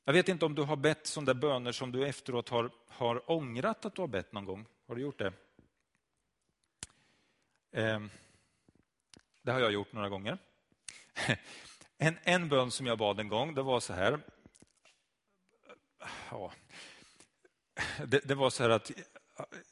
Jag 0.09 0.13
vet 0.13 0.29
inte 0.29 0.47
om 0.47 0.55
du 0.55 0.63
har 0.63 0.77
bett 0.77 1.07
sådana 1.07 1.33
där 1.33 1.41
böner 1.41 1.73
som 1.73 1.93
du 1.93 2.07
efteråt 2.07 2.49
har, 2.49 2.71
har 2.89 3.31
ångrat 3.31 3.85
att 3.85 3.95
du 3.95 4.03
har 4.03 4.09
bett 4.09 4.33
någon 4.33 4.45
gång. 4.45 4.67
Har 4.87 4.95
du 4.95 5.03
gjort 5.03 5.19
det? 5.19 5.33
Eh, 7.71 8.01
det 9.43 9.53
har 9.53 9.61
jag 9.61 9.73
gjort 9.73 9.93
några 9.93 10.09
gånger. 10.09 10.39
En, 11.99 12.19
en 12.23 12.49
bön 12.49 12.71
som 12.71 12.87
jag 12.87 12.99
bad 12.99 13.21
en 13.21 13.29
gång, 13.29 13.55
det 13.55 13.63
var 13.63 13.81
så 13.81 13.93
här. 13.93 14.21
Ja, 16.31 16.53
det, 18.07 18.29
det 18.29 18.35
var 18.35 18.51
så 18.51 18.63
här 18.63 18.71
att 18.71 18.91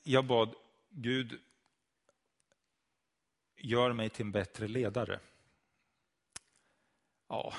jag 0.03 0.25
bad 0.25 0.55
Gud, 0.89 1.41
gör 3.57 3.93
mig 3.93 4.11
till 4.11 4.25
en 4.25 4.33
bättre 4.33 4.69
ledare. 4.69 5.21
Ja, 7.29 7.55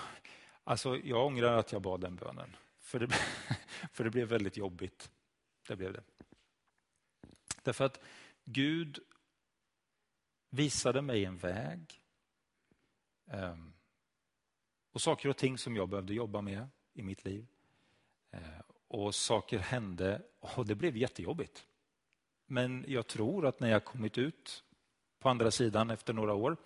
alltså 0.64 0.98
jag 0.98 1.26
ångrar 1.26 1.58
att 1.58 1.72
jag 1.72 1.82
bad 1.82 2.02
den 2.02 2.16
bönen. 2.16 2.56
För 2.88 3.00
det, 3.00 3.08
för 3.92 4.04
det 4.04 4.10
blev 4.10 4.28
väldigt 4.28 4.58
jobbigt. 4.58 5.12
Det 5.68 5.76
blev 5.76 5.94
det. 5.94 6.04
Därför 7.64 7.86
att 7.86 8.02
Gud 8.46 9.00
visade 10.50 11.02
mig 11.02 11.26
en 11.26 11.38
väg 11.38 12.02
ehm, 13.32 13.74
och 14.92 15.02
saker 15.02 15.30
och 15.30 15.38
ting 15.38 15.58
som 15.58 15.76
jag 15.76 15.90
behövde 15.90 16.14
jobba 16.14 16.42
med 16.42 16.68
i 16.94 17.02
mitt 17.04 17.26
liv. 17.26 17.48
Eh, 18.32 18.62
och 18.88 19.16
saker 19.16 19.58
hände 19.58 20.22
och 20.40 20.66
det 20.66 20.76
blev 20.76 20.98
jättejobbigt. 20.98 21.68
Men 22.46 22.86
jag 22.88 23.08
tror 23.08 23.46
att 23.46 23.60
när 23.60 23.70
jag 23.70 23.86
kommit 23.86 24.18
ut 24.18 24.64
på 25.20 25.30
andra 25.30 25.52
sidan 25.52 25.90
efter 25.90 26.14
några 26.14 26.34
år 26.34 26.58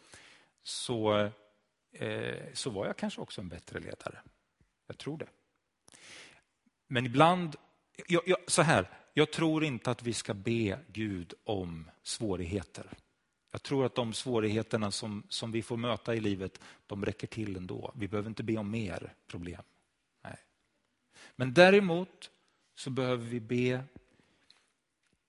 så, 0.63 1.29
eh, 1.91 2.53
så 2.53 2.69
var 2.69 2.86
jag 2.86 2.97
kanske 2.97 3.21
också 3.21 3.41
en 3.41 3.49
bättre 3.49 3.79
ledare. 3.79 4.21
Jag 4.88 4.97
tror 4.97 5.17
det. 5.17 5.27
Men 6.93 7.06
ibland, 7.06 7.56
jag, 8.08 8.23
jag, 8.25 8.38
så 8.47 8.62
här, 8.62 8.89
jag 9.13 9.32
tror 9.32 9.63
inte 9.63 9.91
att 9.91 10.04
vi 10.04 10.13
ska 10.13 10.34
be 10.34 10.80
Gud 10.88 11.34
om 11.43 11.91
svårigheter. 12.04 12.89
Jag 13.51 13.63
tror 13.63 13.86
att 13.86 13.95
de 13.95 14.13
svårigheterna 14.13 14.91
som, 14.91 15.23
som 15.30 15.51
vi 15.51 15.62
får 15.62 15.77
möta 15.77 16.15
i 16.15 16.19
livet, 16.19 16.60
de 16.88 17.06
räcker 17.06 17.27
till 17.27 17.56
ändå. 17.56 17.91
Vi 17.95 18.08
behöver 18.08 18.30
inte 18.30 18.43
be 18.43 18.58
om 18.58 18.71
mer 18.71 19.13
problem. 19.27 19.62
Nej. 20.23 20.38
Men 21.36 21.54
däremot 21.54 22.32
så 22.75 22.89
behöver 22.89 23.25
vi 23.25 23.39
be 23.39 23.84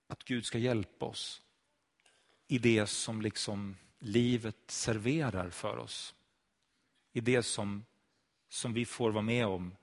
att 0.07 0.25
Gud 0.25 0.45
ska 0.45 0.59
hjälpa 0.59 1.07
oss 1.07 1.43
i 2.49 2.59
det 2.59 2.87
som 2.87 3.23
liksom 3.23 3.77
livet 3.99 4.57
serverar 4.67 5.51
för 5.51 5.77
oss. 5.77 6.15
I 7.13 7.21
det 7.21 7.43
som, 7.43 7.85
som 8.49 8.73
vi 8.73 8.85
får 8.85 9.11
vara 9.11 9.23
med 9.23 9.47
om 9.47 9.77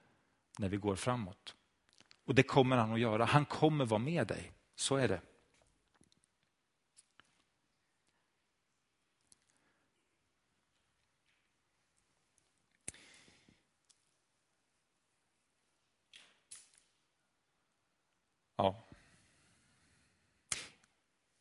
när 0.58 0.70
vi 0.70 0.78
går 0.78 0.96
framåt. 0.96 1.56
Och 2.30 2.36
det 2.36 2.44
kommer 2.44 2.78
han 2.78 2.94
att 2.94 3.00
göra. 3.00 3.26
Han 3.26 3.46
kommer 3.46 3.86
vara 3.86 4.00
med 4.00 4.28
dig. 4.28 4.52
Så 4.76 4.96
är 4.96 5.08
det. 5.08 5.22
Ja. 18.56 18.84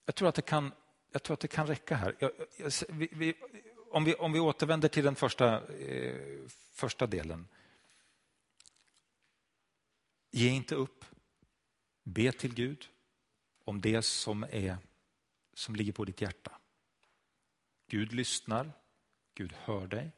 Jag 0.05 0.15
tror 0.15 0.29
att 0.29 0.35
det 0.35 0.43
kan, 0.43 0.73
jag 1.13 1.23
tror 1.23 1.35
att 1.35 1.41
det 1.41 1.49
kan 1.49 1.67
räcka 1.67 1.97
här. 1.97 2.17
Jag, 2.19 2.31
jag, 2.57 2.73
vi, 2.89 3.09
vi, 3.13 3.35
om, 3.91 4.05
vi, 4.05 4.15
om 4.15 4.33
vi 4.33 4.41
återvänder 4.41 4.89
till 4.89 5.05
den 5.05 5.15
första, 5.15 5.69
eh, 5.69 6.15
första 6.73 7.07
delen. 7.07 7.49
Ge 10.31 10.49
inte 10.49 10.75
upp. 10.75 11.05
Be 12.03 12.33
till 12.33 12.55
Gud 12.55 12.89
om 13.65 13.81
det 13.81 14.03
som, 14.03 14.43
är, 14.43 14.79
som 15.55 15.77
ligger 15.77 15.93
på 15.93 16.05
ditt 16.05 16.21
hjärta. 16.21 16.59
Gud 17.87 18.13
lyssnar, 18.13 18.73
Gud 19.35 19.53
hör 19.53 19.87
dig. 19.87 20.11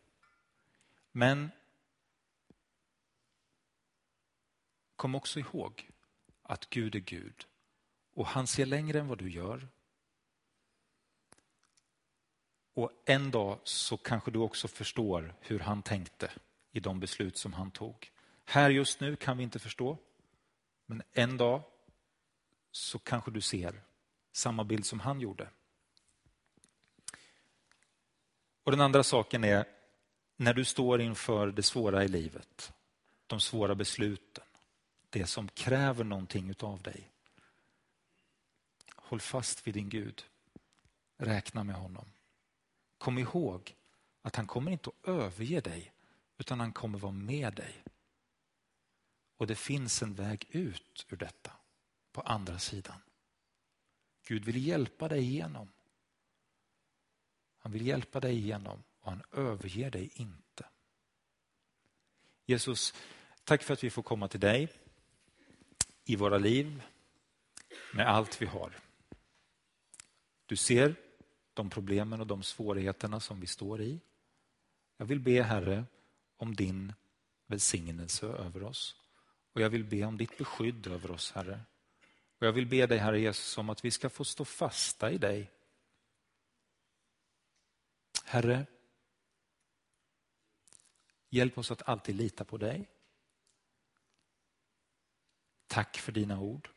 Men 1.12 1.51
kom 4.96 5.14
också 5.14 5.40
ihåg 5.40 5.90
att 6.42 6.70
Gud 6.70 6.94
är 6.94 7.01
Gud 7.01 7.46
och 8.14 8.27
han 8.27 8.46
ser 8.46 8.66
längre 8.66 9.01
än 9.01 9.09
vad 9.09 9.18
du 9.18 9.31
gör. 9.31 9.68
Och 12.75 13.03
en 13.05 13.31
dag 13.31 13.59
så 13.64 13.96
kanske 13.96 14.31
du 14.31 14.38
också 14.38 14.68
förstår 14.68 15.35
hur 15.40 15.59
han 15.59 15.83
tänkte 15.83 16.33
i 16.70 16.81
de 16.81 17.01
beslut 17.01 17.37
som 17.37 17.53
han 17.53 17.70
tog. 17.70 18.11
Här 18.50 18.70
just 18.70 19.00
nu 19.00 19.16
kan 19.16 19.36
vi 19.36 19.42
inte 19.42 19.58
förstå, 19.58 19.98
men 20.86 21.02
en 21.12 21.36
dag 21.36 21.62
så 22.70 22.98
kanske 22.98 23.30
du 23.30 23.40
ser 23.40 23.82
samma 24.32 24.64
bild 24.64 24.86
som 24.86 25.00
han 25.00 25.20
gjorde. 25.20 25.48
Och 28.64 28.72
Den 28.72 28.80
andra 28.80 29.02
saken 29.02 29.44
är 29.44 29.64
när 30.36 30.54
du 30.54 30.64
står 30.64 31.00
inför 31.00 31.46
det 31.46 31.62
svåra 31.62 32.04
i 32.04 32.08
livet, 32.08 32.72
de 33.26 33.40
svåra 33.40 33.74
besluten, 33.74 34.44
det 35.10 35.26
som 35.26 35.48
kräver 35.48 36.04
någonting 36.04 36.54
av 36.60 36.82
dig. 36.82 37.10
Håll 38.96 39.20
fast 39.20 39.66
vid 39.66 39.74
din 39.74 39.88
Gud. 39.88 40.24
Räkna 41.16 41.64
med 41.64 41.76
honom. 41.76 42.06
Kom 42.98 43.18
ihåg 43.18 43.76
att 44.22 44.36
han 44.36 44.46
kommer 44.46 44.70
inte 44.70 44.90
att 44.90 45.08
överge 45.08 45.60
dig 45.60 45.92
utan 46.38 46.60
han 46.60 46.72
kommer 46.72 46.98
vara 46.98 47.12
med 47.12 47.54
dig. 47.54 47.84
Och 49.40 49.46
det 49.46 49.55
finns 49.55 50.03
en 50.03 50.14
väg 50.14 50.46
ut 50.50 51.07
ur 51.09 51.16
detta 51.16 51.53
på 52.12 52.20
andra 52.20 52.59
sidan. 52.59 53.03
Gud 54.26 54.44
vill 54.44 54.66
hjälpa 54.66 55.09
dig 55.09 55.20
igenom. 55.20 55.72
Han 57.59 57.72
vill 57.72 57.87
hjälpa 57.87 58.20
dig 58.20 58.37
igenom 58.37 58.83
och 59.00 59.11
han 59.11 59.22
överger 59.33 59.90
dig 59.90 60.11
inte. 60.14 60.68
Jesus, 62.46 62.94
tack 63.44 63.62
för 63.62 63.74
att 63.74 63.85
vi 63.85 63.90
får 63.90 64.03
komma 64.03 64.29
till 64.29 64.40
dig 64.40 64.72
i 66.05 66.16
våra 66.16 66.38
liv 66.38 66.83
med 67.94 68.09
allt 68.09 68.42
vi 68.42 68.46
har. 68.46 68.79
Du 70.46 70.57
ser 70.57 70.94
de 71.55 71.70
problemen 71.70 72.20
och 72.20 72.26
de 72.26 72.42
svårigheterna 72.42 73.20
som 73.20 73.40
vi 73.40 73.46
står 73.46 73.81
i. 73.81 74.00
Jag 74.96 75.07
vill 75.07 75.20
be 75.20 75.42
Herre 75.42 75.85
om 76.37 76.57
din 76.57 76.92
välsignelse 77.46 78.26
över 78.26 78.62
oss. 78.62 78.99
Och 79.52 79.60
jag 79.60 79.70
vill 79.70 79.84
be 79.84 80.04
om 80.04 80.16
ditt 80.16 80.38
beskydd 80.38 80.86
över 80.86 81.10
oss, 81.10 81.32
Herre. 81.32 81.60
Och 82.38 82.46
jag 82.46 82.52
vill 82.52 82.66
be 82.66 82.86
dig, 82.86 82.98
Herre 82.98 83.20
Jesus, 83.20 83.58
om 83.58 83.70
att 83.70 83.84
vi 83.84 83.90
ska 83.90 84.10
få 84.10 84.24
stå 84.24 84.44
fasta 84.44 85.10
i 85.10 85.18
dig. 85.18 85.50
Herre, 88.24 88.66
hjälp 91.28 91.58
oss 91.58 91.70
att 91.70 91.88
alltid 91.88 92.14
lita 92.14 92.44
på 92.44 92.56
dig. 92.56 92.88
Tack 95.66 95.96
för 95.96 96.12
dina 96.12 96.40
ord. 96.40 96.68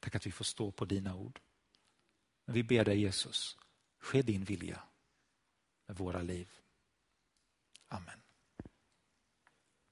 Tack 0.00 0.14
att 0.14 0.26
vi 0.26 0.32
får 0.32 0.44
stå 0.44 0.70
på 0.70 0.84
dina 0.84 1.14
ord. 1.14 1.40
Men 2.44 2.54
vi 2.54 2.62
ber 2.62 2.84
dig 2.84 3.00
Jesus, 3.00 3.58
ske 3.98 4.22
din 4.22 4.44
vilja 4.44 4.82
med 5.86 5.96
våra 5.96 6.22
liv. 6.22 6.50
Amen. 7.88 8.21